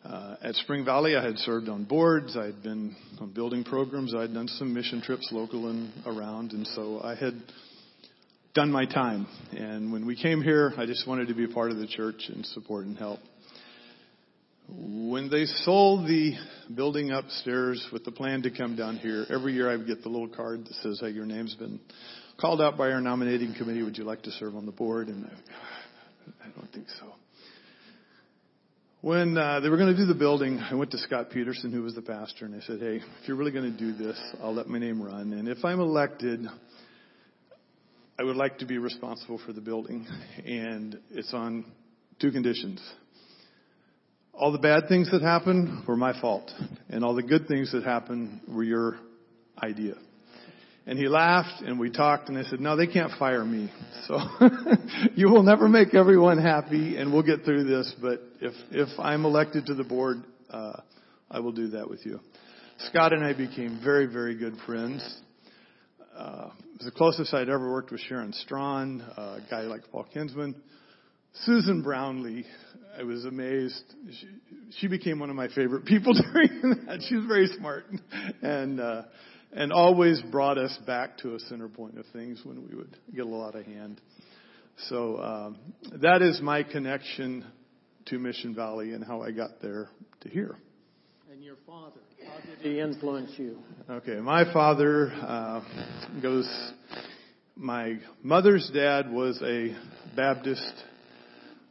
Uh, 0.06 0.36
at 0.44 0.56
Spring 0.56 0.86
Valley, 0.86 1.16
I 1.16 1.26
had 1.26 1.40
served 1.40 1.68
on 1.68 1.84
boards. 1.84 2.38
I 2.38 2.46
had 2.46 2.62
been 2.62 2.96
on 3.20 3.32
building 3.32 3.64
programs. 3.64 4.14
I 4.14 4.22
had 4.22 4.36
done 4.36 4.48
some 4.48 4.72
mission 4.72 5.02
trips 5.02 5.30
local 5.32 5.68
and 5.68 5.92
around, 6.06 6.52
and 6.52 6.68
so 6.68 7.02
I 7.04 7.16
had 7.16 7.34
done 8.54 8.72
my 8.72 8.86
time. 8.86 9.26
And 9.52 9.92
when 9.92 10.06
we 10.06 10.16
came 10.16 10.44
here, 10.44 10.74
I 10.78 10.86
just 10.86 11.08
wanted 11.08 11.30
to 11.30 11.34
be 11.34 11.46
a 11.46 11.48
part 11.48 11.72
of 11.72 11.78
the 11.78 11.88
church 11.88 12.30
and 12.30 12.46
support 12.46 12.86
and 12.86 12.96
help. 12.96 13.20
When 14.70 15.30
they 15.30 15.46
sold 15.46 16.08
the 16.08 16.34
building 16.76 17.10
upstairs 17.10 17.88
with 17.92 18.06
the 18.06 18.12
plan 18.12 18.44
to 18.44 18.52
come 18.52 18.76
down 18.76 18.98
here, 18.98 19.26
every 19.32 19.54
year 19.54 19.72
I 19.72 19.76
would 19.76 19.88
get 19.88 20.04
the 20.04 20.10
little 20.10 20.30
card 20.30 20.66
that 20.66 20.74
says, 20.84 21.00
"Hey, 21.02 21.10
your 21.10 21.26
name's 21.26 21.56
been 21.56 21.80
called 22.40 22.62
out 22.62 22.78
by 22.78 22.92
our 22.92 23.02
nominating 23.02 23.56
committee. 23.56 23.82
Would 23.82 23.98
you 23.98 24.04
like 24.04 24.22
to 24.24 24.32
serve 24.32 24.56
on 24.56 24.68
the 24.68 24.72
board?" 24.72 25.08
And 25.08 25.26
I, 25.26 26.46
I 26.46 26.50
don't 26.50 26.72
think 26.72 26.90
so. 27.00 27.14
When 29.06 29.38
uh, 29.38 29.60
they 29.60 29.70
were 29.70 29.78
going 29.78 29.96
to 29.96 29.96
do 29.96 30.08
the 30.08 30.16
building, 30.18 30.58
I 30.58 30.74
went 30.74 30.90
to 30.90 30.98
Scott 30.98 31.30
Peterson, 31.30 31.72
who 31.72 31.84
was 31.84 31.94
the 31.94 32.02
pastor, 32.02 32.46
and 32.46 32.56
I 32.56 32.66
said, 32.66 32.80
"Hey, 32.80 32.96
if 32.96 33.28
you're 33.28 33.38
really 33.38 33.52
going 33.52 33.72
to 33.72 33.78
do 33.78 33.94
this, 33.94 34.20
I'll 34.42 34.56
let 34.56 34.66
my 34.68 34.80
name 34.80 35.00
run. 35.00 35.32
And 35.32 35.48
if 35.48 35.64
I'm 35.64 35.80
elected, 35.80 36.44
I 38.18 38.24
would 38.24 38.36
like 38.36 38.58
to 38.58 38.66
be 38.66 38.80
responsible 38.80 39.40
for 39.46 39.54
the 39.54 39.62
building, 39.62 40.08
and 40.44 40.98
it's 41.12 41.36
on 41.36 41.66
two 42.20 42.32
conditions." 42.32 42.82
All 44.34 44.52
the 44.52 44.58
bad 44.58 44.90
things 44.90 45.12
that 45.12 45.22
happened 45.22 45.86
were 45.88 45.96
my 45.96 46.20
fault, 46.20 46.52
and 46.90 47.06
all 47.06 47.14
the 47.14 47.22
good 47.22 47.48
things 47.48 47.74
that 47.74 47.84
happened 47.84 48.42
were 48.48 48.64
your 48.64 48.98
idea. 49.62 49.98
And 50.88 51.00
he 51.00 51.08
laughed 51.08 51.64
and 51.64 51.80
we 51.80 51.90
talked 51.90 52.30
and 52.30 52.38
I 52.38 52.44
said, 52.44 52.60
no, 52.60 52.76
they 52.76 52.86
can't 52.86 53.12
fire 53.18 53.44
me. 53.44 53.72
So 54.08 54.20
you 55.16 55.30
will 55.30 55.42
never 55.42 55.68
make 55.68 55.96
everyone 55.96 56.38
happy 56.38 56.98
and 56.98 57.12
we'll 57.12 57.24
get 57.24 57.44
through 57.44 57.64
this. 57.64 57.92
But 58.00 58.22
if, 58.40 58.54
if 58.70 59.00
I'm 59.00 59.26
elected 59.26 59.66
to 59.66 59.74
the 59.74 59.84
board, 59.84 60.18
uh, 60.52 60.82
I 61.32 61.40
will 61.40 61.54
do 61.54 61.70
that 61.70 61.90
with 61.90 62.06
you. 62.06 62.20
Scott 62.78 63.14
and 63.14 63.24
I 63.24 63.34
became 63.34 63.80
very, 63.84 64.06
very 64.06 64.36
good 64.36 64.56
friends. 64.68 65.02
Uh, 66.16 66.50
it 66.76 66.78
was 66.78 66.86
the 66.86 66.92
closest 66.92 67.34
I'd 67.34 67.50
ever 67.50 67.72
worked 67.72 67.92
with 67.92 68.02
Sharon 68.02 68.32
Strawn, 68.32 69.02
a 69.02 69.40
guy 69.50 69.62
like 69.62 69.82
Paul 69.92 70.06
Kinsman. 70.14 70.56
Susan 71.44 71.82
Brownlee, 71.82 72.46
I 72.98 73.04
was 73.04 73.26
amazed. 73.26 73.84
She, 74.12 74.28
she 74.80 74.88
became 74.88 75.20
one 75.20 75.30
of 75.30 75.36
my 75.36 75.48
favorite 75.50 75.86
people 75.86 76.14
during 76.34 76.86
that. 76.86 77.02
She 77.10 77.16
was 77.16 77.26
very 77.26 77.48
smart 77.48 77.86
and 78.42 78.80
uh, 78.80 79.02
and 79.56 79.72
always 79.72 80.22
brought 80.22 80.58
us 80.58 80.78
back 80.86 81.18
to 81.20 81.34
a 81.36 81.40
center 81.40 81.70
point 81.70 81.98
of 81.98 82.06
things 82.14 82.42
when 82.44 82.68
we 82.68 82.76
would 82.76 82.96
get 83.16 83.26
a 83.26 83.30
lot 83.30 83.56
of 83.56 83.66
hand. 83.66 84.02
So 84.90 85.18
um, 85.18 85.58
that 86.02 86.22
is 86.22 86.42
my 86.42 86.64
connection 86.64 87.46
to 88.08 88.20
Mission 88.20 88.54
Valley 88.54 88.92
and 88.92 89.04
how 89.04 89.22
I 89.22 89.32
got 89.32 89.62
there 89.62 89.88
to 90.22 90.30
here. 90.30 90.58
And 91.32 91.42
your 91.42 91.56
father, 91.66 92.02
how 92.28 92.36
did 92.46 92.60
he 92.60 92.82
influence 92.82 93.32
you? 93.38 93.58
Okay, 93.90 94.16
my 94.16 94.52
father 94.54 95.12
uh, 95.12 95.62
goes. 96.22 96.48
My 97.56 98.00
mother's 98.22 98.70
dad 98.74 99.10
was 99.10 99.42
a 99.42 99.74
Baptist 100.18 100.74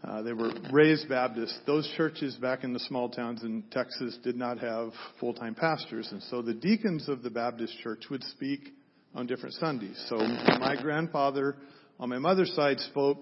uh, 0.07 0.23
they 0.23 0.33
were 0.33 0.53
raised 0.71 1.09
Baptist. 1.09 1.59
Those 1.67 1.91
churches 1.97 2.35
back 2.37 2.63
in 2.63 2.73
the 2.73 2.81
small 2.81 3.09
towns 3.09 3.43
in 3.43 3.65
Texas 3.71 4.19
did 4.23 4.37
not 4.37 4.59
have 4.59 4.91
full-time 5.19 5.55
pastors, 5.55 6.09
and 6.13 6.23
so 6.25 6.43
the 6.43 6.55
deacons 6.55 7.09
of 7.09 7.23
the 7.23 7.31
Baptist 7.31 7.79
church 7.83 8.05
would 8.11 8.23
speak 8.25 8.75
on 9.15 9.27
different 9.27 9.55
Sundays. 9.55 10.03
So 10.09 10.17
my 10.17 10.77
grandfather 10.81 11.57
on 11.99 12.09
my 12.09 12.19
mother's 12.19 12.53
side 12.55 12.81
spoke 12.81 13.19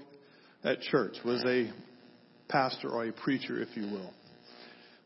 at 0.64 0.80
church, 0.80 1.16
was 1.24 1.44
a 1.46 1.70
pastor 2.48 2.88
or 2.88 3.06
a 3.06 3.12
preacher, 3.12 3.60
if 3.60 3.76
you 3.76 3.82
will. 3.82 4.12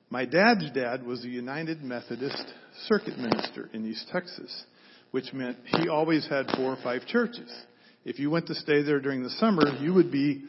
My 0.09 0.25
dad's 0.25 0.71
dad 0.71 1.05
was 1.05 1.25
a 1.25 1.29
United 1.29 1.83
Methodist 1.83 2.45
circuit 2.87 3.19
minister 3.19 3.69
in 3.73 3.85
East 3.85 4.09
Texas, 4.13 4.65
which 5.11 5.33
meant 5.33 5.57
he 5.65 5.89
always 5.89 6.27
had 6.29 6.47
four 6.57 6.73
or 6.73 6.79
five 6.83 7.07
churches. 7.07 7.53
If 8.05 8.19
you 8.21 8.31
went 8.31 8.47
to 8.47 8.55
stay 8.55 8.83
there 8.83 9.01
during 9.01 9.23
the 9.23 9.31
summer, 9.31 9.65
you 9.81 9.93
would 9.95 10.13
be 10.13 10.45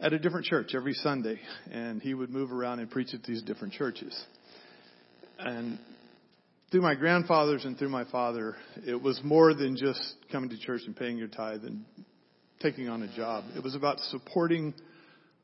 at 0.00 0.12
a 0.12 0.18
different 0.18 0.46
church 0.46 0.74
every 0.74 0.94
Sunday, 0.94 1.40
and 1.70 2.00
he 2.00 2.14
would 2.14 2.30
move 2.30 2.52
around 2.52 2.78
and 2.78 2.90
preach 2.90 3.14
at 3.14 3.24
these 3.24 3.42
different 3.42 3.74
churches. 3.74 4.16
And 5.38 5.78
through 6.70 6.82
my 6.82 6.94
grandfathers 6.94 7.64
and 7.64 7.76
through 7.76 7.88
my 7.88 8.04
father, 8.04 8.56
it 8.86 9.00
was 9.00 9.20
more 9.24 9.54
than 9.54 9.76
just 9.76 10.00
coming 10.30 10.50
to 10.50 10.58
church 10.58 10.82
and 10.86 10.94
paying 10.94 11.18
your 11.18 11.28
tithe 11.28 11.64
and 11.64 11.84
taking 12.60 12.88
on 12.88 13.02
a 13.02 13.16
job. 13.16 13.44
It 13.56 13.62
was 13.62 13.74
about 13.74 13.98
supporting 14.10 14.74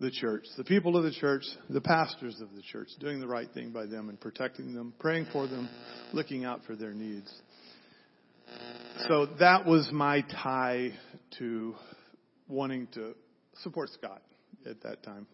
the 0.00 0.10
church, 0.10 0.44
the 0.56 0.64
people 0.64 0.96
of 0.96 1.04
the 1.04 1.12
church, 1.12 1.44
the 1.70 1.80
pastors 1.80 2.40
of 2.40 2.54
the 2.54 2.62
church, 2.62 2.88
doing 3.00 3.20
the 3.20 3.28
right 3.28 3.48
thing 3.54 3.70
by 3.70 3.86
them 3.86 4.08
and 4.08 4.20
protecting 4.20 4.74
them, 4.74 4.92
praying 4.98 5.26
for 5.32 5.46
them, 5.46 5.68
looking 6.12 6.44
out 6.44 6.60
for 6.66 6.76
their 6.76 6.92
needs. 6.92 7.32
So 9.08 9.26
that 9.40 9.66
was 9.66 9.88
my 9.92 10.20
tie 10.20 10.90
to 11.38 11.74
wanting 12.48 12.86
to 12.94 13.14
support 13.62 13.90
Scott 13.90 14.20
at 14.68 14.82
that 14.82 15.02
time. 15.02 15.26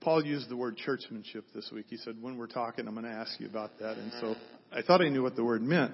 Paul 0.00 0.24
used 0.24 0.48
the 0.48 0.56
word 0.56 0.76
churchmanship 0.76 1.44
this 1.54 1.70
week. 1.72 1.86
He 1.88 1.96
said, 1.96 2.16
when 2.20 2.36
we're 2.36 2.48
talking, 2.48 2.88
I'm 2.88 2.94
going 2.94 3.06
to 3.06 3.12
ask 3.12 3.38
you 3.38 3.46
about 3.46 3.78
that. 3.78 3.96
And 3.96 4.12
so 4.20 4.34
I 4.72 4.82
thought 4.82 5.00
I 5.00 5.08
knew 5.08 5.22
what 5.22 5.36
the 5.36 5.44
word 5.44 5.62
meant. 5.62 5.92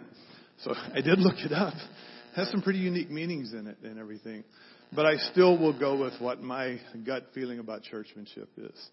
So 0.64 0.75
I 0.94 1.01
did 1.01 1.18
look 1.18 1.37
it 1.38 1.53
up. 1.53 1.75
It 1.75 2.37
has 2.37 2.51
some 2.51 2.62
pretty 2.62 2.79
unique 2.79 3.11
meanings 3.11 3.53
in 3.53 3.66
it 3.66 3.77
and 3.83 3.99
everything. 3.99 4.44
But 4.94 5.05
I 5.05 5.16
still 5.33 5.59
will 5.59 5.79
go 5.79 6.01
with 6.01 6.14
what 6.21 6.40
my 6.40 6.79
gut 7.05 7.27
feeling 7.35 7.59
about 7.59 7.83
churchmanship 7.83 8.49
is. 8.57 8.88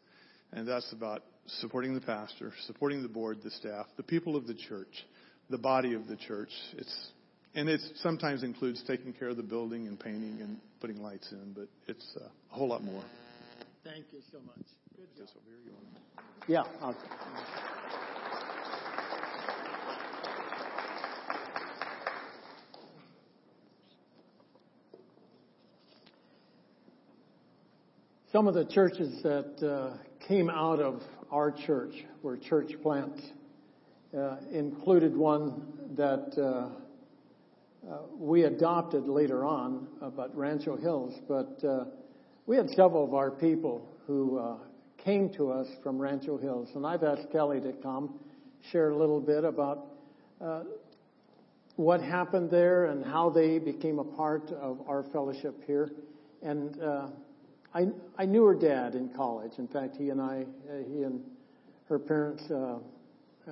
And 0.52 0.68
that's 0.68 0.92
about 0.92 1.24
supporting 1.60 1.94
the 1.94 2.02
pastor, 2.02 2.52
supporting 2.68 3.02
the 3.02 3.08
board, 3.08 3.40
the 3.44 3.52
staff, 3.52 3.86
the 3.98 4.04
people 4.04 4.36
of 4.36 4.48
the 4.48 4.54
church, 4.54 5.06
the 5.50 5.58
body 5.58 5.94
of 5.94 6.08
the 6.08 6.16
church. 6.16 6.50
It's 6.78 7.10
and 7.54 7.70
it 7.70 7.80
sometimes 8.02 8.44
includes 8.44 8.84
taking 8.86 9.14
care 9.14 9.30
of 9.30 9.38
the 9.38 9.44
building 9.44 9.88
and 9.88 9.98
painting 9.98 10.40
and 10.42 10.58
putting 10.86 11.02
lights 11.02 11.32
in, 11.32 11.52
but 11.54 11.68
it's 11.88 12.16
uh, 12.16 12.26
a 12.52 12.54
whole 12.54 12.68
lot 12.68 12.84
more. 12.84 13.02
Thank 13.84 14.06
you 14.12 14.20
so 14.32 14.38
much. 14.46 14.68
Good 14.96 15.08
job. 15.18 15.28
over 15.36 15.50
here, 15.50 15.58
you 15.66 15.74
Yeah. 16.48 16.62
I'll, 16.80 16.96
some 28.32 28.48
of 28.48 28.54
the 28.54 28.66
churches 28.66 29.24
that 29.24 29.68
uh, 29.68 29.98
came 30.28 30.52
out 30.52 30.80
of 30.80 31.02
our 31.32 31.52
church 31.52 31.96
were 32.22 32.38
church 32.38 32.74
plants. 32.84 33.24
Uh, 34.16 34.38
included 34.52 35.18
one 35.18 35.64
that 35.98 36.38
uh, 37.88 37.92
uh, 37.92 37.98
we 38.18 38.44
adopted 38.44 39.08
later 39.08 39.46
on, 39.46 39.88
uh, 40.02 40.10
but 40.10 40.36
Rancho 40.36 40.76
Hills. 40.76 41.20
But 41.28 41.64
uh, 41.64 41.86
we 42.46 42.56
had 42.56 42.70
several 42.70 43.04
of 43.04 43.14
our 43.14 43.32
people 43.32 43.88
who 44.08 44.38
uh, 44.38 44.58
came 44.98 45.30
to 45.34 45.52
us 45.52 45.68
from 45.84 46.00
Rancho 46.00 46.38
Hills, 46.38 46.70
and 46.76 46.86
I've 46.86 47.04
asked 47.04 47.32
Kelly 47.32 47.62
to 47.62 47.74
come 47.74 48.20
share 48.72 48.90
a 48.90 48.98
little 48.98 49.22
bit 49.22 49.44
about 49.44 49.86
uh, 50.42 50.64
what 51.76 52.02
happened 52.02 52.50
there 52.50 52.86
and 52.86 53.06
how 53.06 53.30
they 53.30 53.60
became 53.60 54.00
a 54.00 54.04
part 54.04 54.52
of 54.52 54.82
our 54.88 55.04
fellowship 55.04 55.56
here. 55.68 55.92
And 56.42 56.82
uh, 56.82 57.08
I, 57.74 57.88
I 58.18 58.26
knew 58.26 58.46
her 58.46 58.56
dad 58.56 58.96
in 58.96 59.10
college. 59.10 59.54
In 59.58 59.68
fact, 59.68 59.96
he 59.98 60.10
and 60.10 60.22
I, 60.22 60.46
he 60.88 61.04
and 61.04 61.22
her 61.90 62.00
parents, 62.00 62.44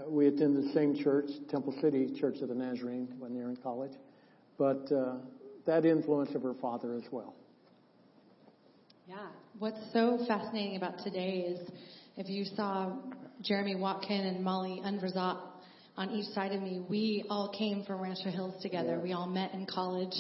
we 0.07 0.27
attended 0.27 0.63
the 0.63 0.73
same 0.73 0.95
church, 0.95 1.29
Temple 1.49 1.75
City 1.81 2.09
Church 2.19 2.39
of 2.39 2.49
the 2.49 2.55
Nazarene, 2.55 3.07
when 3.19 3.35
they 3.35 3.41
were 3.41 3.49
in 3.49 3.57
college 3.57 3.91
but 4.57 4.91
uh, 4.91 5.15
that 5.65 5.85
influence 5.85 6.33
of 6.35 6.43
her 6.43 6.53
father 6.61 6.95
as 6.95 7.03
well. 7.11 7.35
Yeah. 9.07 9.27
What's 9.59 9.79
so 9.91 10.19
fascinating 10.27 10.77
about 10.77 10.99
today 11.03 11.45
is 11.47 11.69
if 12.15 12.29
you 12.29 12.45
saw 12.55 12.93
Jeremy 13.41 13.75
Watkin 13.75 14.25
and 14.25 14.43
Molly 14.43 14.81
Unverzat 14.83 15.37
on 15.97 16.09
each 16.11 16.27
side 16.33 16.51
of 16.53 16.61
me, 16.61 16.83
we 16.89 17.25
all 17.29 17.53
came 17.57 17.83
from 17.83 18.01
Rancho 18.01 18.31
Hills 18.31 18.61
together. 18.61 18.95
Yeah. 18.97 19.03
We 19.03 19.13
all 19.13 19.27
met 19.27 19.53
in 19.53 19.65
college. 19.65 20.15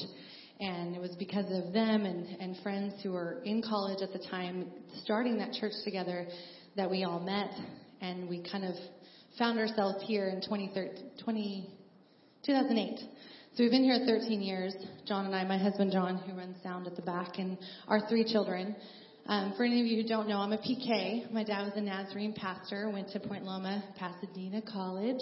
And 0.59 0.95
it 0.95 1.01
was 1.01 1.15
because 1.17 1.45
of 1.45 1.73
them 1.73 2.05
and, 2.05 2.27
and 2.39 2.57
friends 2.61 2.93
who 3.01 3.13
were 3.13 3.41
in 3.43 3.61
college 3.61 4.01
at 4.01 4.13
the 4.13 4.25
time 4.29 4.67
starting 5.03 5.37
that 5.39 5.53
church 5.53 5.73
together 5.83 6.27
that 6.75 6.89
we 6.89 7.03
all 7.03 7.19
met. 7.19 7.49
And 8.01 8.29
we 8.29 8.43
kind 8.49 8.65
of 8.65 8.75
found 9.37 9.59
ourselves 9.59 10.03
here 10.05 10.27
in 10.27 10.41
20, 10.47 10.71
2008. 11.25 12.99
So 13.55 13.61
we've 13.61 13.69
been 13.69 13.83
here 13.83 13.99
13 14.03 14.41
years. 14.41 14.73
John 15.05 15.27
and 15.27 15.35
I, 15.35 15.43
my 15.43 15.59
husband 15.59 15.91
John, 15.91 16.17
who 16.17 16.35
runs 16.35 16.57
sound 16.63 16.87
at 16.87 16.95
the 16.95 17.03
back, 17.03 17.37
and 17.37 17.55
our 17.87 18.01
three 18.09 18.23
children. 18.23 18.75
Um, 19.27 19.53
for 19.55 19.63
any 19.63 19.79
of 19.79 19.85
you 19.85 20.01
who 20.01 20.07
don't 20.07 20.27
know, 20.27 20.37
I'm 20.37 20.53
a 20.53 20.57
PK. 20.57 21.31
My 21.31 21.43
dad 21.43 21.61
was 21.61 21.73
a 21.75 21.81
Nazarene 21.81 22.33
pastor, 22.33 22.89
went 22.89 23.09
to 23.09 23.19
Point 23.19 23.43
Loma, 23.43 23.83
Pasadena 23.95 24.59
College, 24.63 25.21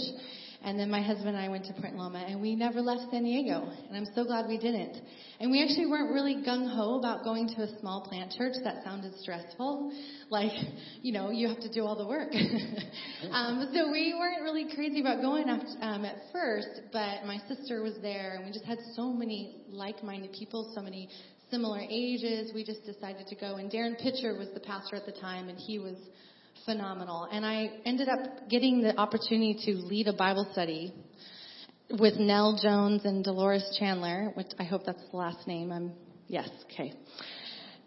and 0.63 0.79
then 0.79 0.89
my 0.91 1.01
husband 1.01 1.29
and 1.29 1.37
I 1.37 1.49
went 1.49 1.65
to 1.65 1.73
Point 1.73 1.95
Loma, 1.95 2.19
and 2.19 2.39
we 2.39 2.55
never 2.55 2.81
left 2.81 3.09
San 3.11 3.23
Diego, 3.23 3.67
and 3.87 3.97
I'm 3.97 4.05
so 4.13 4.23
glad 4.23 4.47
we 4.47 4.57
didn't. 4.57 4.95
And 5.39 5.49
we 5.49 5.63
actually 5.63 5.87
weren't 5.87 6.13
really 6.13 6.35
gung 6.35 6.71
ho 6.71 6.99
about 6.99 7.23
going 7.23 7.47
to 7.55 7.63
a 7.63 7.79
small 7.79 8.05
plant 8.07 8.31
church. 8.37 8.53
That 8.63 8.83
sounded 8.83 9.13
stressful, 9.15 9.91
like 10.29 10.51
you 11.01 11.13
know 11.13 11.31
you 11.31 11.47
have 11.47 11.59
to 11.61 11.71
do 11.73 11.83
all 11.83 11.97
the 11.97 12.07
work. 12.07 12.29
um, 13.31 13.71
so 13.73 13.91
we 13.91 14.13
weren't 14.17 14.43
really 14.43 14.67
crazy 14.75 15.01
about 15.01 15.21
going 15.21 15.49
after, 15.49 15.67
um, 15.81 16.05
at 16.05 16.17
first, 16.31 16.81
but 16.93 17.25
my 17.25 17.39
sister 17.47 17.81
was 17.81 17.95
there, 18.01 18.35
and 18.35 18.45
we 18.45 18.51
just 18.51 18.65
had 18.65 18.77
so 18.95 19.11
many 19.11 19.63
like-minded 19.69 20.31
people, 20.31 20.71
so 20.75 20.81
many 20.81 21.09
similar 21.49 21.81
ages. 21.89 22.51
We 22.53 22.63
just 22.63 22.85
decided 22.85 23.25
to 23.27 23.35
go, 23.35 23.55
and 23.55 23.71
Darren 23.71 23.97
Pitcher 23.97 24.37
was 24.37 24.49
the 24.53 24.59
pastor 24.59 24.95
at 24.95 25.07
the 25.07 25.19
time, 25.19 25.49
and 25.49 25.57
he 25.57 25.79
was 25.79 25.97
phenomenal. 26.65 27.27
And 27.31 27.45
I 27.45 27.71
ended 27.85 28.09
up 28.09 28.49
getting 28.49 28.81
the 28.81 28.97
opportunity 28.97 29.57
to 29.65 29.73
lead 29.73 30.07
a 30.07 30.13
Bible 30.13 30.47
study 30.51 30.93
with 31.99 32.15
Nell 32.17 32.59
Jones 32.61 33.05
and 33.05 33.23
Dolores 33.23 33.77
Chandler, 33.79 34.31
which 34.35 34.47
I 34.59 34.63
hope 34.63 34.83
that's 34.85 35.03
the 35.11 35.17
last 35.17 35.47
name. 35.47 35.71
I'm 35.71 35.91
yes, 36.27 36.49
okay. 36.65 36.93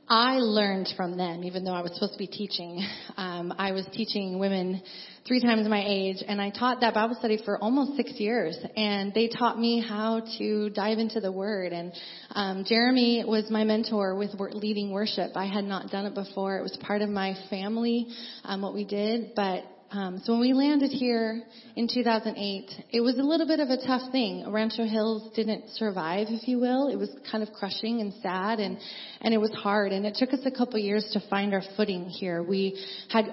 I 0.09 0.37
learned 0.37 0.93
from 0.97 1.17
them, 1.17 1.45
even 1.45 1.64
though 1.64 1.73
I 1.73 1.81
was 1.81 1.95
supposed 1.95 2.12
to 2.12 2.19
be 2.19 2.27
teaching. 2.27 2.87
Um, 3.17 3.55
I 3.57 3.71
was 3.71 3.87
teaching 3.93 4.40
women 4.40 4.83
three 5.27 5.40
times 5.40 5.69
my 5.69 5.85
age, 5.87 6.17
and 6.27 6.43
I 6.43 6.51
taught 6.51 6.81
that 6.81 6.95
Bible 6.95 7.14
study 7.17 7.38
for 7.45 7.57
almost 7.59 7.97
six 7.97 8.11
years. 8.19 8.59
And 8.77 9.14
they 9.14 9.29
taught 9.29 9.57
me 9.57 9.81
how 9.81 10.23
to 10.38 10.69
dive 10.71 10.99
into 10.99 11.21
the 11.21 11.31
Word. 11.31 11.73
And 11.73 11.93
um, 12.33 12.64
Jeremy 12.67 13.25
was 13.25 13.49
my 13.51 13.62
mentor 13.62 14.17
with 14.17 14.31
leading 14.38 14.90
worship. 14.90 15.37
I 15.37 15.47
had 15.47 15.64
not 15.64 15.90
done 15.90 16.07
it 16.07 16.14
before. 16.14 16.59
It 16.59 16.62
was 16.62 16.77
part 16.81 17.03
of 17.03 17.09
my 17.09 17.35
family, 17.49 18.09
um, 18.45 18.62
what 18.62 18.75
we 18.75 18.85
did, 18.85 19.31
but 19.37 19.62
um, 19.94 20.20
so 20.24 20.33
when 20.33 20.40
we 20.40 20.52
landed 20.52 20.90
here 20.90 21.40
in 21.76 21.87
2008, 21.87 22.70
it 22.90 23.00
was 23.00 23.16
a 23.16 23.22
little 23.22 23.46
bit 23.46 23.61
of 23.61 23.68
a 23.68 23.76
tough 23.76 24.11
thing. 24.11 24.44
Rancho 24.50 24.85
Hills 24.85 25.33
didn't 25.37 25.70
survive, 25.70 26.26
if 26.30 26.48
you 26.48 26.59
will. 26.59 26.88
It 26.88 26.96
was 26.96 27.11
kind 27.30 27.44
of 27.46 27.54
crushing 27.54 28.00
and 28.00 28.12
sad, 28.14 28.59
and 28.59 28.76
and 29.20 29.33
it 29.33 29.38
was 29.38 29.52
hard. 29.52 29.92
And 29.92 30.04
it 30.04 30.16
took 30.18 30.33
us 30.33 30.40
a 30.44 30.50
couple 30.50 30.80
years 30.80 31.09
to 31.12 31.20
find 31.30 31.54
our 31.54 31.62
footing 31.76 32.07
here. 32.07 32.42
We 32.42 32.76
had 33.09 33.26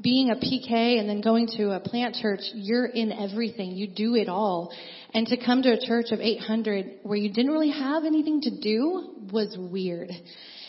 being 0.00 0.30
a 0.30 0.36
PK 0.36 0.98
and 0.98 1.06
then 1.06 1.20
going 1.20 1.48
to 1.58 1.72
a 1.72 1.80
plant 1.80 2.14
church, 2.14 2.40
you're 2.54 2.86
in 2.86 3.12
everything. 3.12 3.72
You 3.72 3.86
do 3.86 4.14
it 4.14 4.28
all. 4.28 4.72
And 5.12 5.26
to 5.26 5.36
come 5.36 5.62
to 5.62 5.72
a 5.72 5.86
church 5.86 6.06
of 6.12 6.20
800 6.20 7.00
where 7.02 7.18
you 7.18 7.30
didn't 7.30 7.50
really 7.50 7.72
have 7.72 8.04
anything 8.04 8.40
to 8.42 8.60
do 8.60 9.14
was 9.30 9.54
weird. 9.58 10.10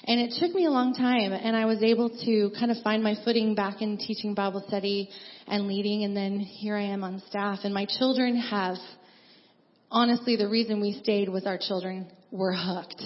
And 0.03 0.19
it 0.19 0.33
took 0.39 0.53
me 0.53 0.65
a 0.65 0.71
long 0.71 0.93
time 0.93 1.33
and 1.33 1.55
I 1.55 1.65
was 1.65 1.81
able 1.81 2.09
to 2.09 2.51
kind 2.59 2.71
of 2.71 2.77
find 2.83 3.03
my 3.03 3.15
footing 3.25 3.55
back 3.55 3.81
in 3.81 3.97
teaching 3.97 4.33
Bible 4.33 4.63
study 4.67 5.09
and 5.47 5.67
leading 5.67 6.03
and 6.03 6.15
then 6.15 6.39
here 6.39 6.75
I 6.75 6.83
am 6.83 7.03
on 7.03 7.21
staff 7.29 7.59
and 7.63 7.73
my 7.73 7.85
children 7.85 8.37
have 8.37 8.77
honestly 9.89 10.35
the 10.35 10.47
reason 10.47 10.81
we 10.81 10.99
stayed 11.01 11.29
was 11.29 11.45
our 11.45 11.57
children 11.57 12.07
were 12.31 12.53
hooked. 12.53 13.01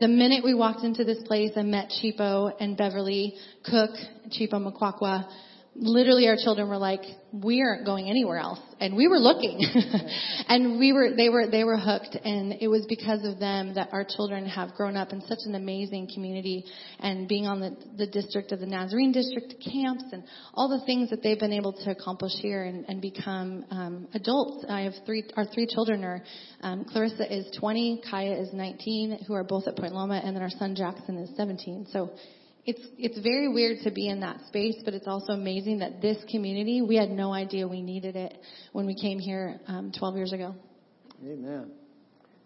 The 0.00 0.08
minute 0.08 0.44
we 0.44 0.54
walked 0.54 0.84
into 0.84 1.04
this 1.04 1.22
place 1.26 1.52
and 1.56 1.70
met 1.70 1.90
Chipo 1.90 2.52
and 2.60 2.76
Beverly 2.76 3.34
Cook, 3.64 3.90
Chipo 4.30 4.54
Makwakwa, 4.54 5.26
literally 5.76 6.28
our 6.28 6.36
children 6.36 6.68
were 6.68 6.78
like, 6.78 7.00
we 7.32 7.60
aren't 7.60 7.84
going 7.84 8.08
anywhere 8.08 8.38
else. 8.38 8.60
And 8.78 8.96
we 8.96 9.08
were 9.08 9.18
looking. 9.18 9.60
and 10.48 10.78
we 10.78 10.92
were, 10.92 11.16
they 11.16 11.28
were, 11.28 11.48
they 11.50 11.64
were 11.64 11.76
hooked. 11.76 12.16
And 12.24 12.54
it 12.60 12.68
was 12.68 12.86
because 12.88 13.24
of 13.24 13.40
them 13.40 13.74
that 13.74 13.88
our 13.92 14.04
children 14.04 14.46
have 14.46 14.74
grown 14.74 14.96
up 14.96 15.12
in 15.12 15.20
such 15.22 15.40
an 15.46 15.54
amazing 15.54 16.10
community 16.14 16.64
and 17.00 17.26
being 17.26 17.46
on 17.46 17.60
the, 17.60 17.76
the 17.96 18.06
district 18.06 18.52
of 18.52 18.60
the 18.60 18.66
Nazarene 18.66 19.10
district 19.10 19.54
camps 19.64 20.04
and 20.12 20.22
all 20.54 20.68
the 20.68 20.84
things 20.86 21.10
that 21.10 21.22
they've 21.22 21.40
been 21.40 21.52
able 21.52 21.72
to 21.72 21.90
accomplish 21.90 22.32
here 22.40 22.64
and, 22.64 22.84
and 22.88 23.00
become, 23.00 23.64
um, 23.70 24.08
adults. 24.14 24.64
I 24.68 24.82
have 24.82 24.94
three, 25.04 25.24
our 25.36 25.44
three 25.46 25.66
children 25.66 26.04
are, 26.04 26.22
um, 26.60 26.84
Clarissa 26.84 27.32
is 27.34 27.46
20, 27.58 28.02
Kaya 28.08 28.40
is 28.40 28.52
19, 28.52 29.24
who 29.26 29.34
are 29.34 29.44
both 29.44 29.66
at 29.66 29.76
Point 29.76 29.94
Loma, 29.94 30.20
and 30.24 30.36
then 30.36 30.42
our 30.42 30.50
son 30.50 30.76
Jackson 30.76 31.16
is 31.18 31.30
17. 31.36 31.88
So, 31.90 32.10
it's 32.66 32.80
it's 32.98 33.18
very 33.18 33.48
weird 33.48 33.78
to 33.84 33.90
be 33.90 34.08
in 34.08 34.20
that 34.20 34.40
space, 34.48 34.76
but 34.84 34.94
it's 34.94 35.06
also 35.06 35.32
amazing 35.32 35.80
that 35.80 36.00
this 36.00 36.16
community 36.30 36.80
we 36.80 36.96
had 36.96 37.10
no 37.10 37.32
idea 37.32 37.68
we 37.68 37.82
needed 37.82 38.16
it 38.16 38.38
when 38.72 38.86
we 38.86 38.94
came 38.94 39.18
here 39.18 39.60
um, 39.66 39.92
12 39.96 40.16
years 40.16 40.32
ago. 40.32 40.54
Amen. 41.22 41.70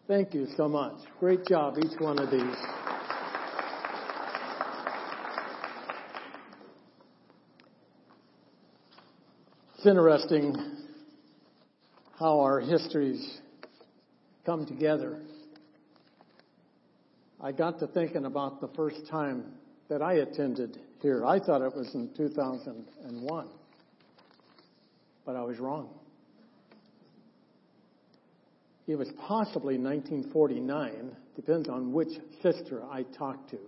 Thank 0.08 0.34
you 0.34 0.46
so 0.56 0.68
much. 0.68 0.94
Great 1.20 1.44
job, 1.44 1.76
each 1.78 2.00
one 2.00 2.18
of 2.18 2.30
these. 2.30 2.56
It's 9.76 9.86
interesting 9.86 10.56
how 12.18 12.40
our 12.40 12.58
histories 12.58 13.38
come 14.44 14.66
together. 14.66 15.20
I 17.40 17.52
got 17.52 17.78
to 17.78 17.86
thinking 17.86 18.24
about 18.24 18.60
the 18.60 18.68
first 18.74 19.06
time 19.08 19.44
that 19.88 20.02
I 20.02 20.14
attended 20.14 20.78
here. 21.00 21.24
I 21.24 21.38
thought 21.38 21.62
it 21.62 21.74
was 21.74 21.94
in 21.94 22.10
2001, 22.16 23.48
but 25.24 25.36
I 25.36 25.42
was 25.42 25.58
wrong. 25.58 25.88
It 28.86 28.96
was 28.96 29.08
possibly 29.26 29.76
1949, 29.76 31.14
depends 31.36 31.68
on 31.68 31.92
which 31.92 32.08
sister 32.42 32.82
I 32.90 33.02
talked 33.02 33.50
to. 33.50 33.58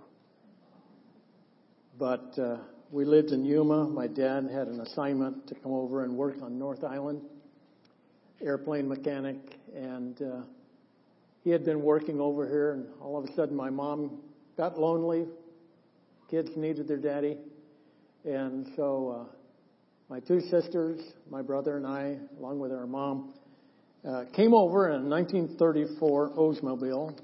But 1.99 2.39
uh, 2.39 2.57
we 2.91 3.05
lived 3.05 3.31
in 3.31 3.45
Yuma. 3.45 3.85
My 3.85 4.07
dad 4.07 4.49
had 4.51 4.69
an 4.69 4.81
assignment 4.81 5.47
to 5.49 5.55
come 5.55 5.73
over 5.73 6.05
and 6.05 6.17
work 6.17 6.37
on 6.43 6.59
North 6.59 6.83
Island, 6.83 7.21
airplane 8.41 8.89
mechanic, 8.89 9.37
and 9.75 10.21
uh, 10.23 10.41
he 11.45 11.51
had 11.51 11.67
been 11.67 11.83
working 11.83 12.19
over 12.19 12.49
here. 12.49 12.73
And 12.73 12.87
all 13.03 13.19
of 13.19 13.29
a 13.29 13.35
sudden, 13.35 13.55
my 13.55 13.69
mom 13.69 14.23
got 14.57 14.81
lonely, 14.81 15.27
Kids 16.31 16.51
needed 16.55 16.87
their 16.87 16.97
daddy. 16.97 17.37
And 18.25 18.69
so 18.77 19.27
uh, 19.29 19.35
my 20.09 20.21
two 20.21 20.41
sisters, 20.41 21.01
my 21.29 21.43
brother, 21.43 21.77
and 21.77 21.85
I, 21.85 22.19
along 22.39 22.61
with 22.61 22.71
our 22.71 22.87
mom, 22.87 23.35
uh, 24.09 24.25
came 24.37 24.55
over 24.55 24.91
in 24.91 25.01
a 25.01 25.09
1934 25.09 26.31
Oldsmobile, 26.37 27.19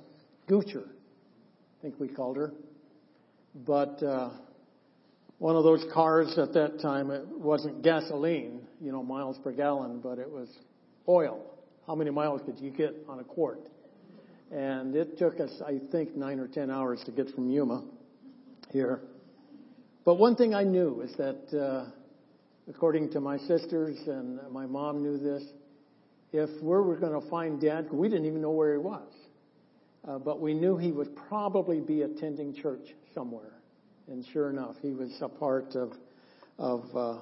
Goocher, 0.48 0.86
I 0.88 1.82
think 1.82 2.00
we 2.00 2.08
called 2.08 2.36
her. 2.36 2.52
But 3.54 4.02
uh, 4.02 4.30
one 5.38 5.54
of 5.54 5.62
those 5.62 5.84
cars 5.94 6.36
at 6.36 6.52
that 6.54 6.80
time, 6.80 7.12
it 7.12 7.28
wasn't 7.28 7.82
gasoline, 7.82 8.62
you 8.80 8.90
know, 8.90 9.04
miles 9.04 9.38
per 9.38 9.52
gallon, 9.52 10.00
but 10.00 10.18
it 10.18 10.28
was 10.28 10.48
oil. 11.08 11.42
How 11.86 11.94
many 11.94 12.10
miles 12.10 12.40
could 12.44 12.58
you 12.58 12.70
get 12.70 12.92
on 13.08 13.20
a 13.20 13.24
quart? 13.24 13.68
And 14.50 14.96
it 14.96 15.16
took 15.16 15.38
us, 15.38 15.62
I 15.64 15.80
think, 15.92 16.16
nine 16.16 16.40
or 16.40 16.48
ten 16.48 16.72
hours 16.72 17.00
to 17.06 17.12
get 17.12 17.30
from 17.30 17.48
Yuma 17.48 17.84
here. 18.76 19.00
But 20.04 20.16
one 20.16 20.36
thing 20.36 20.54
I 20.54 20.62
knew 20.62 21.00
is 21.00 21.16
that, 21.16 21.58
uh, 21.58 21.90
according 22.68 23.10
to 23.12 23.20
my 23.20 23.38
sisters 23.38 23.96
and 24.06 24.38
my 24.52 24.66
mom 24.66 25.02
knew 25.02 25.16
this, 25.16 25.42
if 26.32 26.50
we 26.60 26.68
were 26.68 26.96
going 26.96 27.18
to 27.18 27.26
find 27.30 27.58
Dad, 27.58 27.88
we 27.90 28.10
didn't 28.10 28.26
even 28.26 28.42
know 28.42 28.50
where 28.50 28.72
he 28.74 28.78
was, 28.78 29.10
uh, 30.06 30.18
but 30.18 30.42
we 30.42 30.52
knew 30.52 30.76
he 30.76 30.92
would 30.92 31.16
probably 31.28 31.80
be 31.80 32.02
attending 32.02 32.54
church 32.54 32.94
somewhere. 33.14 33.54
And 34.08 34.26
sure 34.32 34.50
enough, 34.50 34.76
he 34.82 34.92
was 34.92 35.10
a 35.22 35.28
part 35.28 35.74
of 35.74 35.92
of 36.58 36.84
uh, 36.96 37.18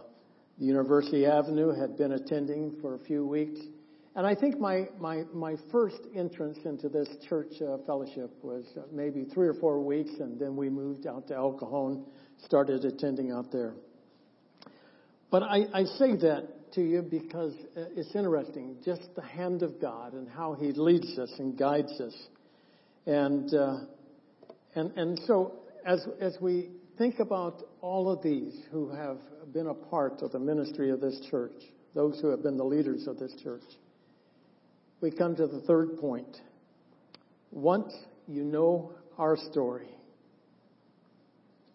University 0.59 1.27
Avenue, 1.27 1.73
had 1.73 1.97
been 1.97 2.13
attending 2.13 2.75
for 2.81 2.95
a 2.95 2.99
few 2.99 3.27
weeks, 3.27 3.61
and 4.17 4.27
I 4.27 4.35
think 4.35 4.61
my, 4.61 4.89
my, 5.01 5.25
my 5.33 5.57
first 5.73 6.01
entrance 6.15 6.59
into 6.65 6.89
this 6.89 7.09
church 7.29 7.53
uh, 7.61 7.79
fellowship 7.85 8.31
was 8.43 8.65
uh, 8.77 8.83
maybe 8.93 9.25
three 9.25 9.49
or 9.49 9.55
four 9.55 9.81
weeks, 9.81 10.13
and 10.21 10.39
then 10.39 10.55
we 10.55 10.71
moved 10.71 11.07
out 11.07 11.27
to 11.29 11.35
El 11.35 11.55
Cajon, 11.55 12.05
started 12.45 12.85
attending 12.85 13.33
out 13.33 13.51
there. 13.51 13.75
But 15.31 15.43
I, 15.43 15.65
I 15.75 15.85
say 15.85 16.15
that 16.17 16.73
to 16.75 16.83
you 16.83 17.03
because 17.03 17.55
uh, 17.77 17.87
it's 17.97 18.15
interesting, 18.15 18.77
just 18.85 19.03
the 19.17 19.23
hand 19.23 19.63
of 19.63 19.81
God 19.81 20.13
and 20.13 20.29
how 20.29 20.55
He 20.55 20.73
leads 20.73 21.19
us 21.19 21.33
and 21.39 21.59
guides 21.59 22.01
us. 22.01 22.15
And, 23.07 23.53
uh, 23.53 23.79
and, 24.77 24.97
and 24.97 25.21
so 25.27 25.57
as, 25.85 26.07
as 26.21 26.37
we 26.41 26.71
think 26.99 27.19
about 27.19 27.63
all 27.81 28.11
of 28.11 28.23
these 28.23 28.57
who 28.71 28.91
have 28.91 29.19
been 29.53 29.67
a 29.67 29.75
part 29.75 30.23
of 30.23 30.31
the 30.31 30.39
ministry 30.39 30.91
of 30.91 31.01
this 31.01 31.21
church, 31.31 31.53
those 31.95 32.21
who 32.21 32.29
have 32.29 32.43
been 32.43 32.57
the 32.57 32.65
leaders 32.65 33.07
of 33.07 33.19
this 33.19 33.35
church, 33.43 33.63
we 35.05 35.11
come 35.11 35.37
to 35.37 35.47
the 35.47 35.61
third 35.61 35.99
point. 35.99 36.39
Once 37.53 37.93
you 38.27 38.43
know 38.43 38.93
our 39.19 39.37
story, 39.37 39.91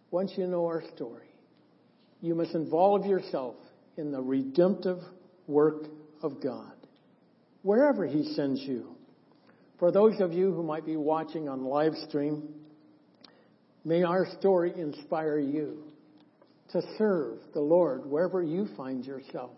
once 0.09 0.31
you 0.35 0.47
know 0.47 0.65
our 0.65 0.83
story, 0.95 1.27
you 2.21 2.33
must 2.33 2.55
involve 2.55 3.05
yourself 3.05 3.55
in 3.97 4.11
the 4.11 4.19
redemptive 4.19 4.97
work 5.45 5.83
of 6.23 6.41
God, 6.41 6.73
wherever 7.61 8.03
He 8.03 8.33
sends 8.33 8.61
you. 8.61 8.95
For 9.77 9.91
those 9.91 10.19
of 10.19 10.33
you 10.33 10.51
who 10.51 10.63
might 10.63 10.87
be 10.87 10.97
watching 10.97 11.47
on 11.47 11.63
live 11.63 11.93
stream, 12.07 12.49
May 13.85 14.03
our 14.03 14.27
story 14.39 14.73
inspire 14.75 15.39
you 15.39 15.83
to 16.71 16.81
serve 16.97 17.37
the 17.53 17.61
Lord 17.61 18.05
wherever 18.05 18.43
you 18.43 18.67
find 18.75 19.05
yourself. 19.05 19.51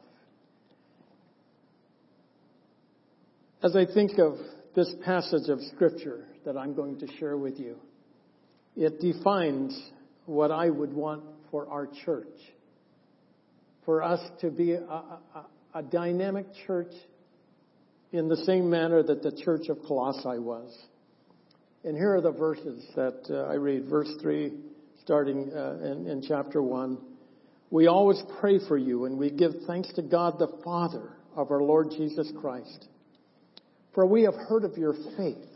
As 3.64 3.76
I 3.76 3.86
think 3.86 4.18
of 4.18 4.38
this 4.76 4.92
passage 5.06 5.48
of 5.48 5.60
Scripture 5.76 6.26
that 6.46 6.58
I'm 6.58 6.74
going 6.74 6.98
to 7.00 7.08
share 7.20 7.38
with 7.38 7.60
you, 7.60 7.76
it 8.76 9.00
defines 9.00 9.80
what 10.26 10.50
I 10.50 10.72
would 10.72 10.92
want 10.94 11.24
for 11.52 11.70
our 11.70 11.88
church. 12.04 12.40
For 13.86 14.02
us 14.02 14.20
to 14.40 14.50
be 14.50 14.72
a, 14.72 14.82
a, 14.82 15.46
a 15.76 15.84
dynamic 15.84 16.48
church 16.66 16.92
in 18.12 18.28
the 18.28 18.38
same 18.38 18.68
manner 18.68 19.04
that 19.04 19.22
the 19.22 19.32
church 19.32 19.70
of 19.70 19.78
Colossae 19.88 20.40
was. 20.40 20.76
And 21.84 21.96
here 21.96 22.16
are 22.16 22.22
the 22.22 22.32
verses 22.32 22.84
that 22.96 23.26
uh, 23.30 23.52
I 23.52 23.56
read. 23.56 23.86
Verse 23.86 24.12
3, 24.22 24.54
starting 25.04 25.52
uh, 25.54 25.78
in, 25.84 26.08
in 26.08 26.24
chapter 26.28 26.64
1. 26.64 26.98
We 27.70 27.86
always 27.86 28.22
pray 28.40 28.58
for 28.68 28.78
you 28.78 29.06
and 29.06 29.20
we 29.20 29.30
give 29.30 29.52
thanks 29.68 29.94
to 29.94 30.02
God 30.02 30.40
the 30.40 30.60
Father 30.64 31.12
of 31.36 31.52
our 31.52 31.62
Lord 31.62 31.92
Jesus 31.92 32.32
Christ. 32.42 32.88
For 33.94 34.06
we 34.06 34.24
have 34.24 34.36
heard 34.36 34.64
of 34.64 34.78
your 34.78 34.94
faith 35.18 35.48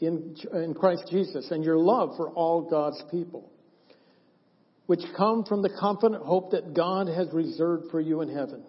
in, 0.00 0.34
in 0.52 0.74
Christ 0.74 1.04
Jesus 1.10 1.50
and 1.50 1.64
your 1.64 1.78
love 1.78 2.16
for 2.16 2.30
all 2.30 2.62
God's 2.62 3.02
people, 3.10 3.50
which 4.86 5.00
come 5.16 5.44
from 5.44 5.62
the 5.62 5.70
confident 5.78 6.24
hope 6.24 6.50
that 6.50 6.74
God 6.74 7.06
has 7.06 7.28
reserved 7.32 7.90
for 7.90 8.00
you 8.00 8.20
in 8.20 8.28
heaven. 8.28 8.64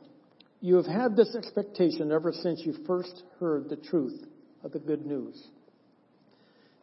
You 0.61 0.75
have 0.75 0.85
had 0.85 1.15
this 1.15 1.35
expectation 1.35 2.11
ever 2.11 2.31
since 2.31 2.61
you 2.63 2.75
first 2.85 3.23
heard 3.39 3.67
the 3.67 3.75
truth 3.75 4.25
of 4.63 4.71
the 4.71 4.79
good 4.79 5.05
news. 5.05 5.41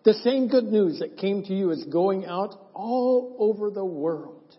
The 0.04 0.14
same 0.14 0.48
good 0.48 0.64
news 0.64 0.98
that 0.98 1.18
came 1.18 1.44
to 1.44 1.54
you 1.54 1.70
is 1.70 1.84
going 1.84 2.26
out 2.26 2.70
all 2.74 3.36
over 3.38 3.70
the 3.70 3.84
world. 3.84 4.56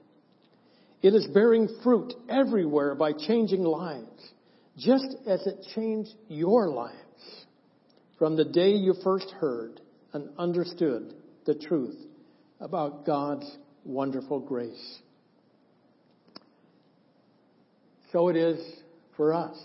It 1.02 1.14
is 1.14 1.28
bearing 1.34 1.68
fruit 1.84 2.14
everywhere 2.30 2.96
by 2.96 3.12
changing 3.14 3.64
lives, 3.64 4.32
just 4.78 5.16
as 5.28 5.46
it 5.48 5.66
changed 5.76 6.12
your 6.30 6.70
lives 6.70 7.11
from 8.22 8.36
the 8.36 8.46
day 8.46 8.74
you 8.74 8.94
first 9.04 9.32
heard 9.40 9.82
and 10.14 10.30
understood 10.38 11.16
the 11.48 11.56
truth 11.56 11.98
about 12.60 13.04
God's 13.04 13.58
wonderful 13.84 14.40
grace. 14.40 15.00
So 18.12 18.28
it 18.28 18.36
is 18.36 18.64
for 19.18 19.34
us. 19.34 19.58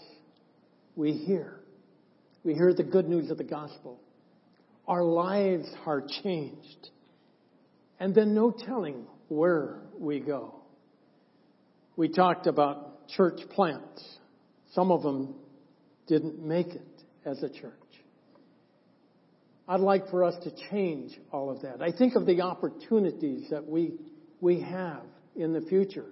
We 0.94 1.12
hear. 1.12 1.60
We 2.44 2.54
hear 2.54 2.72
the 2.72 2.82
good 2.82 3.10
news 3.10 3.30
of 3.30 3.36
the 3.36 3.44
gospel. 3.44 4.00
Our 4.88 5.04
lives 5.04 5.68
are 5.84 6.02
changed. 6.22 6.88
And 8.00 8.14
then 8.14 8.34
no 8.34 8.52
telling 8.52 9.04
where 9.28 9.80
we 9.98 10.18
go. 10.18 10.54
We 11.94 12.08
talked 12.08 12.46
about 12.46 13.06
church 13.08 13.40
plants. 13.50 14.02
Some 14.72 14.90
of 14.90 15.02
them 15.02 15.34
didn't 16.06 16.42
make 16.42 16.68
it 16.68 17.02
as 17.26 17.42
a 17.42 17.50
church. 17.50 17.85
I'd 19.68 19.80
like 19.80 20.10
for 20.10 20.22
us 20.22 20.34
to 20.44 20.52
change 20.70 21.18
all 21.32 21.50
of 21.50 21.62
that. 21.62 21.82
I 21.82 21.90
think 21.90 22.14
of 22.14 22.24
the 22.24 22.42
opportunities 22.42 23.50
that 23.50 23.66
we, 23.66 23.94
we 24.40 24.60
have 24.60 25.02
in 25.34 25.52
the 25.52 25.60
future 25.60 26.06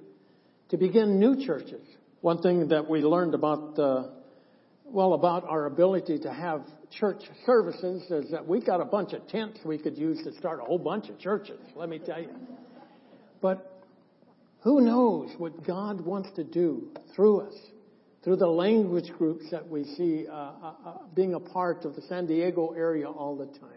to 0.70 0.76
begin 0.76 1.20
new 1.20 1.44
churches. 1.46 1.86
One 2.20 2.42
thing 2.42 2.68
that 2.68 2.88
we 2.88 3.00
learned 3.00 3.34
about, 3.34 3.78
uh, 3.78 4.04
well, 4.84 5.12
about 5.14 5.44
our 5.44 5.66
ability 5.66 6.18
to 6.20 6.32
have 6.32 6.62
church 6.90 7.22
services 7.46 8.10
is 8.10 8.30
that 8.32 8.46
we 8.46 8.60
got 8.60 8.80
a 8.80 8.84
bunch 8.84 9.12
of 9.12 9.26
tents 9.28 9.60
we 9.64 9.78
could 9.78 9.96
use 9.96 10.22
to 10.24 10.32
start 10.38 10.60
a 10.60 10.64
whole 10.64 10.78
bunch 10.78 11.08
of 11.08 11.18
churches, 11.18 11.60
let 11.76 11.88
me 11.88 11.98
tell 11.98 12.20
you. 12.20 12.30
But 13.40 13.82
who 14.62 14.80
knows 14.80 15.30
what 15.38 15.64
God 15.64 16.00
wants 16.00 16.30
to 16.36 16.44
do 16.44 16.88
through 17.14 17.42
us, 17.42 17.54
through 18.24 18.36
the 18.36 18.46
language 18.46 19.12
groups 19.18 19.44
that 19.50 19.68
we 19.68 19.84
see 19.84 20.26
uh, 20.26 20.32
uh, 20.32 20.74
uh, 20.86 20.98
being 21.14 21.34
a 21.34 21.40
part 21.40 21.84
of 21.84 21.94
the 21.94 22.00
San 22.02 22.26
Diego 22.26 22.72
area 22.76 23.06
all 23.06 23.36
the 23.36 23.46
time. 23.58 23.70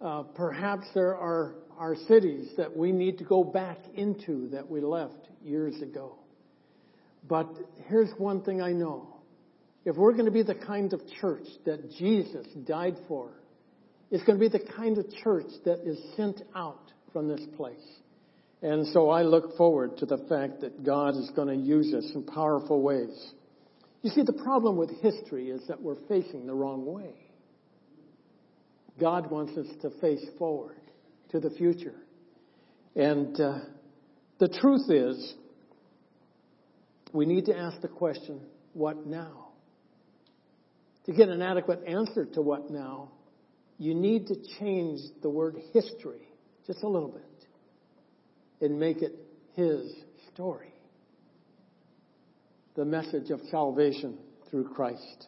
Uh, 0.00 0.22
perhaps 0.34 0.86
there 0.94 1.14
are, 1.14 1.56
are 1.76 1.94
cities 2.08 2.48
that 2.56 2.74
we 2.74 2.90
need 2.90 3.18
to 3.18 3.24
go 3.24 3.44
back 3.44 3.76
into 3.94 4.48
that 4.48 4.68
we 4.68 4.80
left 4.80 5.28
years 5.44 5.82
ago. 5.82 6.14
But 7.28 7.48
here's 7.88 8.10
one 8.16 8.40
thing 8.40 8.62
I 8.62 8.72
know. 8.72 9.20
If 9.84 9.96
we're 9.96 10.12
going 10.12 10.24
to 10.24 10.30
be 10.30 10.42
the 10.42 10.54
kind 10.54 10.94
of 10.94 11.02
church 11.20 11.46
that 11.66 11.90
Jesus 11.92 12.46
died 12.66 12.96
for, 13.06 13.28
it's 14.10 14.24
going 14.24 14.38
to 14.38 14.48
be 14.48 14.48
the 14.48 14.64
kind 14.72 14.96
of 14.96 15.04
church 15.22 15.50
that 15.66 15.86
is 15.86 15.98
sent 16.16 16.40
out 16.54 16.90
from 17.12 17.28
this 17.28 17.42
place. 17.58 17.76
And 18.62 18.86
so 18.88 19.08
I 19.08 19.22
look 19.22 19.56
forward 19.56 19.96
to 19.98 20.06
the 20.06 20.18
fact 20.28 20.60
that 20.60 20.84
God 20.84 21.16
is 21.16 21.30
going 21.34 21.48
to 21.48 21.54
use 21.54 21.94
us 21.94 22.10
in 22.14 22.24
powerful 22.24 22.82
ways. 22.82 23.32
You 24.02 24.10
see, 24.10 24.22
the 24.22 24.34
problem 24.34 24.76
with 24.76 24.90
history 25.00 25.50
is 25.50 25.66
that 25.68 25.80
we're 25.80 26.00
facing 26.08 26.46
the 26.46 26.54
wrong 26.54 26.84
way. 26.84 27.14
God 28.98 29.30
wants 29.30 29.56
us 29.56 29.66
to 29.80 29.90
face 30.00 30.24
forward 30.38 30.76
to 31.30 31.40
the 31.40 31.50
future. 31.50 31.94
And 32.94 33.38
uh, 33.40 33.60
the 34.38 34.48
truth 34.48 34.90
is, 34.90 35.34
we 37.12 37.24
need 37.24 37.46
to 37.46 37.56
ask 37.56 37.80
the 37.80 37.88
question, 37.88 38.40
what 38.74 39.06
now? 39.06 39.48
To 41.06 41.12
get 41.12 41.30
an 41.30 41.40
adequate 41.40 41.82
answer 41.86 42.26
to 42.34 42.42
what 42.42 42.70
now, 42.70 43.12
you 43.78 43.94
need 43.94 44.26
to 44.26 44.36
change 44.58 45.00
the 45.22 45.30
word 45.30 45.56
history 45.72 46.28
just 46.66 46.82
a 46.82 46.88
little 46.88 47.08
bit 47.08 47.29
and 48.60 48.78
make 48.78 49.02
it 49.02 49.14
His 49.54 49.92
story. 50.32 50.72
The 52.76 52.84
message 52.84 53.30
of 53.30 53.40
salvation 53.50 54.18
through 54.50 54.68
Christ. 54.68 55.26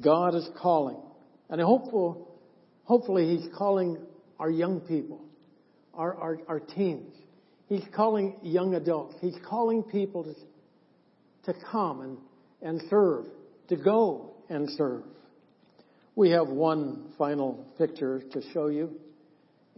God 0.00 0.34
is 0.34 0.48
calling, 0.60 1.00
and 1.48 1.60
hopeful, 1.60 2.38
hopefully 2.84 3.36
He's 3.36 3.48
calling 3.56 3.98
our 4.38 4.50
young 4.50 4.80
people, 4.80 5.24
our, 5.94 6.14
our, 6.14 6.38
our 6.48 6.60
teens. 6.60 7.14
He's 7.68 7.84
calling 7.94 8.36
young 8.42 8.74
adults. 8.74 9.16
He's 9.20 9.36
calling 9.48 9.82
people 9.82 10.24
to, 10.24 11.52
to 11.52 11.58
come 11.70 12.00
and, 12.00 12.18
and 12.62 12.80
serve, 12.88 13.26
to 13.68 13.76
go 13.76 14.34
and 14.48 14.68
serve. 14.76 15.02
We 16.14 16.30
have 16.30 16.48
one 16.48 17.12
final 17.18 17.66
picture 17.76 18.22
to 18.32 18.42
show 18.52 18.68
you. 18.68 18.98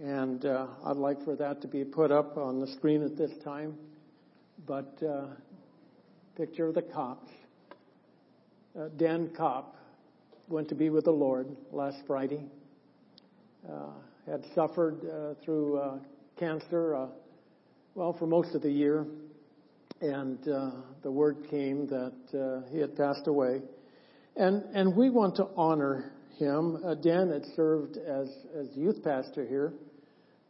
And 0.03 0.45
uh, 0.45 0.69
I'd 0.85 0.97
like 0.97 1.25
for 1.25 1.35
that 1.35 1.61
to 1.63 1.67
be 1.67 1.85
put 1.85 2.13
up 2.13 2.37
on 2.37 2.61
the 2.61 2.69
screen 2.69 3.03
at 3.03 3.17
this 3.17 3.33
time. 3.43 3.75
But 4.65 4.97
uh, 5.03 5.27
picture 6.37 6.69
of 6.69 6.77
the 6.77 6.83
Kopps. 6.83 7.29
Uh, 8.79 8.91
Dan 8.97 9.31
Kopp 9.37 9.75
went 10.47 10.69
to 10.69 10.77
be 10.77 10.89
with 10.89 11.05
the 11.05 11.11
Lord 11.11 11.49
last 11.73 11.97
Friday. 12.07 12.45
Uh, 13.69 13.89
had 14.25 14.45
suffered 14.55 15.01
uh, 15.05 15.35
through 15.45 15.79
uh, 15.79 15.99
cancer, 16.39 17.09
well, 17.97 18.13
for 18.17 18.29
most 18.29 18.55
of 18.55 18.63
the 18.63 18.71
year. 18.71 19.05
And 20.01 20.39
the 20.45 21.11
word 21.11 21.49
came 21.51 21.89
that 21.89 22.65
he 22.71 22.79
had 22.79 22.97
passed 22.97 23.27
away. 23.27 23.63
And, 24.37 24.63
and 24.77 24.95
we 24.95 25.11
want 25.11 25.35
to 25.37 25.49
honor 25.57 26.13
him. 26.39 26.79
Dan 27.03 27.33
had 27.33 27.45
served 27.57 27.97
as, 27.97 28.29
as 28.57 28.69
youth 28.77 29.03
pastor 29.03 29.45
here 29.45 29.73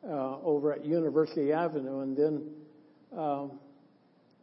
uh, 0.05 0.41
over 0.43 0.73
at 0.73 0.85
University 0.85 1.53
Avenue, 1.53 2.01
and 2.01 2.17
then 2.17 2.51
um, 3.17 3.59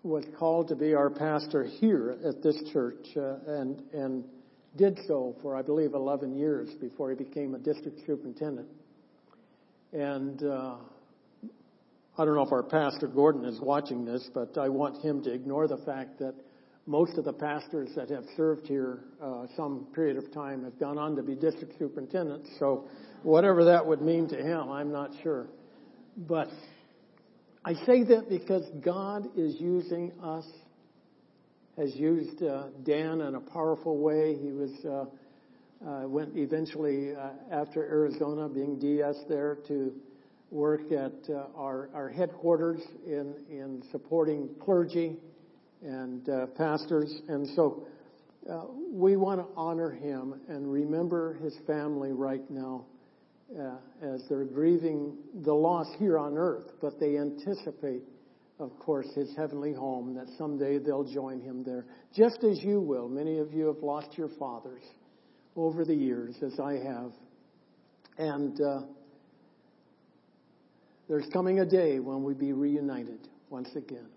was 0.04 0.26
called 0.38 0.68
to 0.68 0.76
be 0.76 0.94
our 0.94 1.10
pastor 1.10 1.64
here 1.64 2.18
at 2.26 2.42
this 2.44 2.62
church, 2.72 3.06
uh, 3.18 3.38
and 3.48 3.82
and 3.94 4.24
did 4.76 5.00
so 5.08 5.36
for 5.42 5.56
I 5.56 5.62
believe 5.62 5.94
11 5.94 6.36
years 6.36 6.74
before 6.76 7.10
he 7.10 7.16
became 7.16 7.56
a 7.56 7.60
district 7.60 8.02
superintendent. 8.06 8.68
And 9.94 10.44
uh, 10.44 10.76
I 12.18 12.26
don't 12.26 12.36
know 12.36 12.46
if 12.46 12.52
our 12.52 12.64
pastor 12.64 13.08
Gordon 13.08 13.46
is 13.46 13.60
watching 13.62 14.06
this, 14.06 14.30
but 14.34 14.58
I 14.58 14.70
want 14.70 15.02
him 15.02 15.24
to 15.24 15.32
ignore 15.34 15.68
the 15.68 15.78
fact 15.78 16.20
that 16.20 16.36
most 16.88 17.18
of 17.18 17.26
the 17.26 17.34
pastors 17.34 17.90
that 17.96 18.10
have 18.10 18.26
served 18.38 18.68
here 18.68 19.00
uh, 19.22 19.48
some 19.56 19.88
period 19.94 20.18
of 20.18 20.32
time 20.32 20.64
have 20.64 20.80
gone 20.80 20.98
on 20.98 21.16
to 21.16 21.24
be 21.24 21.34
district 21.36 21.78
superintendents. 21.80 22.50
So 22.60 22.86
whatever 23.24 23.64
that 23.66 23.86
would 23.86 24.02
mean 24.02 24.28
to 24.30 24.36
him, 24.36 24.70
I'm 24.70 24.92
not 24.92 25.12
sure. 25.24 25.48
But 26.16 26.50
I 27.64 27.74
say 27.86 28.04
that 28.04 28.30
because 28.30 28.64
God 28.82 29.28
is 29.36 29.60
using 29.60 30.12
us, 30.22 30.46
has 31.76 31.96
used 31.96 32.44
uh, 32.44 32.68
Dan 32.84 33.22
in 33.22 33.36
a 33.36 33.42
powerful 33.42 33.98
way. 33.98 34.36
He 34.36 34.52
was 34.52 34.72
uh, 34.86 35.06
uh, 35.86 36.08
went 36.08 36.38
eventually 36.38 37.16
uh, 37.16 37.32
after 37.52 37.84
Arizona, 37.84 38.48
being 38.48 38.80
DS 38.80 39.16
there, 39.28 39.58
to 39.68 39.92
work 40.52 40.92
at 40.92 41.14
uh, 41.30 41.48
our, 41.58 41.90
our 41.94 42.10
headquarters 42.10 42.82
in 43.06 43.34
in 43.50 43.84
supporting 43.92 44.50
clergy 44.64 45.18
and 45.84 46.28
uh, 46.30 46.46
pastors, 46.58 47.22
and 47.28 47.48
so. 47.56 47.88
we 48.92 49.18
want 49.18 49.40
to 49.40 49.48
honor 49.58 49.92
him 49.92 50.40
and 50.48 50.72
remember 50.72 51.34
his 51.42 51.58
family 51.66 52.12
right 52.12 52.48
now 52.50 52.86
uh, 53.60 53.76
as 54.02 54.24
they're 54.30 54.46
grieving 54.46 55.18
the 55.44 55.54
loss 55.54 55.88
here 55.98 56.18
on 56.18 56.38
earth, 56.38 56.72
but 56.82 57.00
they 57.00 57.18
anticipate, 57.18 58.02
of 58.60 58.78
course, 58.80 59.08
his 59.16 59.36
heavenly 59.36 59.74
home, 59.74 60.14
that 60.16 60.28
someday 60.38 60.78
they'll 60.80 61.04
join 61.04 61.40
him 61.40 61.64
there, 61.64 61.86
just 62.14 62.44
as 62.44 62.64
you 62.64 62.80
will. 62.80 63.08
Many 63.08 63.38
of 63.40 63.54
you 63.54 63.68
have 63.68 63.84
lost 63.84 64.18
your 64.18 64.30
fathers 64.40 64.84
over 65.56 65.86
the 65.86 65.94
years, 65.94 66.36
as 66.42 66.60
I 66.60 66.74
have. 66.74 67.12
And 68.18 68.60
uh, 68.62 68.82
there's 71.08 71.28
coming 71.32 71.60
a 71.60 71.66
day 71.66 72.00
when 72.00 72.24
we'll 72.24 72.36
be 72.36 72.54
reunited 72.54 73.28
once 73.50 73.70
again. 73.76 74.08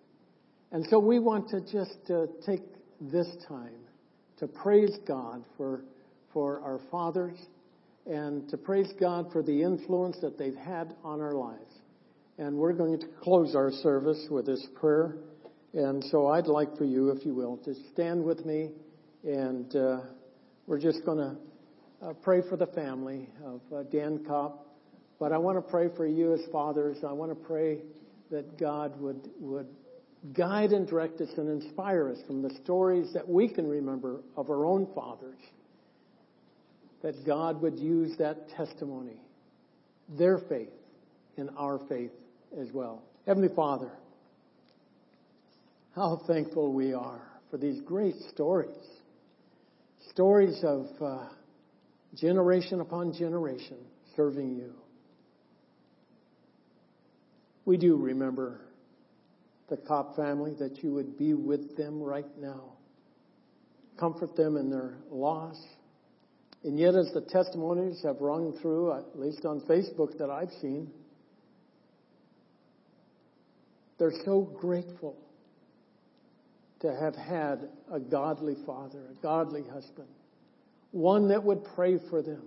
And 0.71 0.87
so 0.91 0.99
we 0.99 1.19
want 1.19 1.49
to 1.51 1.61
just 1.61 1.99
uh, 2.11 2.27
take 2.45 2.63
this 3.01 3.29
time 3.49 3.73
to 4.39 4.47
praise 4.47 4.97
God 5.07 5.45
for, 5.57 5.83
for 6.33 6.61
our 6.61 6.81
fathers 6.91 7.39
and 8.07 8.49
to 8.51 8.57
praise 8.57 8.93
God 9.01 9.33
for 9.33 9.43
the 9.43 9.63
influence 9.63 10.19
that 10.21 10.39
they've 10.39 10.57
had 10.57 10.95
on 11.05 11.21
our 11.21 11.35
lives. 11.35 11.73
And 12.39 12.57
we're 12.57 12.73
going 12.73 13.01
to 13.01 13.07
close 13.23 13.55
our 13.55 13.73
service 13.73 14.27
with 14.31 14.47
this 14.47 14.65
prayer. 14.79 15.17
And 15.75 16.05
so 16.05 16.29
I'd 16.29 16.47
like 16.47 16.77
for 16.77 16.85
you, 16.85 17.11
if 17.11 17.25
you 17.25 17.35
will, 17.35 17.57
to 17.59 17.75
stand 17.93 18.23
with 18.23 18.45
me 18.45 18.71
and 19.25 19.75
uh, 19.75 20.01
we're 20.67 20.79
just 20.79 21.05
going 21.05 21.19
to 21.19 22.07
uh, 22.07 22.13
pray 22.23 22.43
for 22.49 22.57
the 22.57 22.67
family 22.67 23.29
of 23.45 23.61
uh, 23.75 23.83
Dan 23.85 24.25
Kopp. 24.27 24.67
But 25.19 25.33
I 25.33 25.39
want 25.39 25.59
to 25.59 25.63
pray 25.63 25.89
for 25.97 26.07
you 26.07 26.33
as 26.35 26.41
fathers. 26.53 26.99
I 27.07 27.13
want 27.13 27.31
to 27.33 27.47
pray 27.47 27.79
that 28.31 28.59
God 28.59 28.99
would, 29.01 29.29
would 29.41 29.67
guide 30.33 30.73
and 30.73 30.87
direct 30.87 31.21
us 31.21 31.29
and 31.37 31.63
inspire 31.63 32.11
us 32.11 32.19
from 32.27 32.43
the 32.43 32.51
stories 32.65 33.13
that 33.15 33.29
we 33.29 33.49
can 33.49 33.67
remember 33.67 34.21
of 34.37 34.51
our 34.51 34.67
own 34.67 34.87
fathers. 34.95 35.39
That 37.03 37.25
God 37.25 37.63
would 37.63 37.79
use 37.79 38.17
that 38.19 38.49
testimony, 38.51 39.21
their 40.09 40.39
faith, 40.39 40.71
in 41.37 41.49
our 41.51 41.79
faith 41.89 42.11
as 42.61 42.69
well. 42.73 43.03
Heavenly 43.27 43.55
Father, 43.55 43.93
how 45.95 46.21
thankful 46.27 46.73
we 46.73 46.93
are 46.93 47.23
for 47.51 47.57
these 47.57 47.81
great 47.83 48.17
stories. 48.33 48.75
Stories 50.11 50.59
of 50.65 50.87
uh, 51.01 51.29
generation 52.17 52.81
upon 52.81 53.13
generation 53.13 53.77
serving 54.17 54.57
you. 54.57 54.75
We 57.65 57.77
do 57.77 57.97
remember 57.97 58.61
the 59.69 59.77
Kopp 59.77 60.17
family 60.17 60.55
that 60.59 60.83
you 60.83 60.93
would 60.95 61.19
be 61.19 61.35
with 61.35 61.77
them 61.77 62.01
right 62.03 62.27
now. 62.41 62.73
Comfort 63.99 64.37
them 64.37 64.57
in 64.57 64.71
their 64.71 64.95
loss. 65.11 65.61
And 66.65 66.79
yet, 66.79 66.95
as 66.95 67.13
the 67.13 67.21
testimonies 67.21 68.03
have 68.03 68.21
rung 68.21 68.57
through, 68.61 68.93
at 68.93 69.19
least 69.19 69.45
on 69.45 69.61
Facebook 69.63 70.19
that 70.19 70.31
I've 70.31 70.51
seen, 70.61 70.91
they're 73.99 74.13
so 74.25 74.41
grateful 74.41 75.17
to 76.81 76.95
have 76.95 77.17
had 77.17 77.69
a 77.93 77.99
godly 77.99 78.57
father, 78.65 79.01
a 79.11 79.23
godly 79.23 79.65
husband, 79.73 80.09
one 80.93 81.29
that 81.29 81.43
would 81.43 81.65
pray 81.75 81.99
for 82.09 82.23
them. 82.23 82.43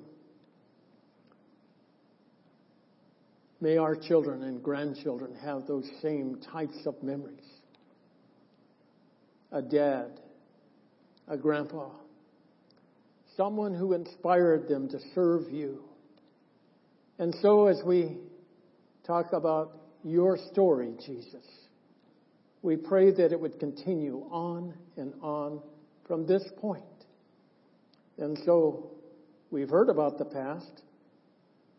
May 3.61 3.77
our 3.77 3.95
children 3.95 4.41
and 4.41 4.63
grandchildren 4.63 5.35
have 5.43 5.67
those 5.67 5.87
same 6.01 6.41
types 6.51 6.79
of 6.87 7.01
memories. 7.03 7.37
A 9.51 9.61
dad, 9.61 10.19
a 11.27 11.37
grandpa, 11.37 11.89
someone 13.37 13.75
who 13.75 13.93
inspired 13.93 14.67
them 14.67 14.89
to 14.89 14.99
serve 15.13 15.51
you. 15.51 15.83
And 17.19 17.35
so, 17.43 17.67
as 17.67 17.79
we 17.85 18.17
talk 19.05 19.31
about 19.31 19.77
your 20.03 20.39
story, 20.51 20.93
Jesus, 21.05 21.45
we 22.63 22.77
pray 22.77 23.11
that 23.11 23.31
it 23.31 23.39
would 23.39 23.59
continue 23.59 24.25
on 24.31 24.73
and 24.97 25.13
on 25.21 25.61
from 26.07 26.25
this 26.25 26.43
point. 26.59 26.83
And 28.17 28.39
so, 28.43 28.89
we've 29.51 29.69
heard 29.69 29.89
about 29.89 30.17
the 30.17 30.25
past. 30.25 30.81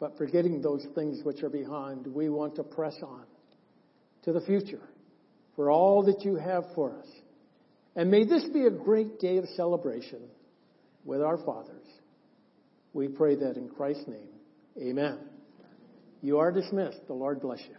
But 0.03 0.19
forgetting 0.19 0.61
those 0.61 0.85
things 0.97 1.23
which 1.23 1.45
are 1.45 1.49
behind, 1.49 2.09
we 2.09 2.29
want 2.29 2.57
to 2.57 2.65
press 2.65 2.97
on 3.05 3.23
to 4.25 4.33
the 4.33 4.41
future 4.41 4.83
for 5.55 5.71
all 5.71 6.03
that 6.07 6.25
you 6.25 6.35
have 6.35 6.65
for 6.75 6.91
us. 6.99 7.07
And 7.95 8.11
may 8.11 8.25
this 8.25 8.43
be 8.53 8.67
a 8.67 8.71
great 8.71 9.21
day 9.21 9.37
of 9.37 9.45
celebration 9.55 10.19
with 11.05 11.23
our 11.23 11.39
fathers. 11.39 11.87
We 12.93 13.07
pray 13.07 13.37
that 13.37 13.57
in 13.57 13.69
Christ's 13.69 14.09
name. 14.09 14.27
Amen. 14.77 15.21
You 16.21 16.39
are 16.39 16.51
dismissed. 16.51 17.07
The 17.07 17.15
Lord 17.15 17.41
bless 17.41 17.61
you. 17.61 17.77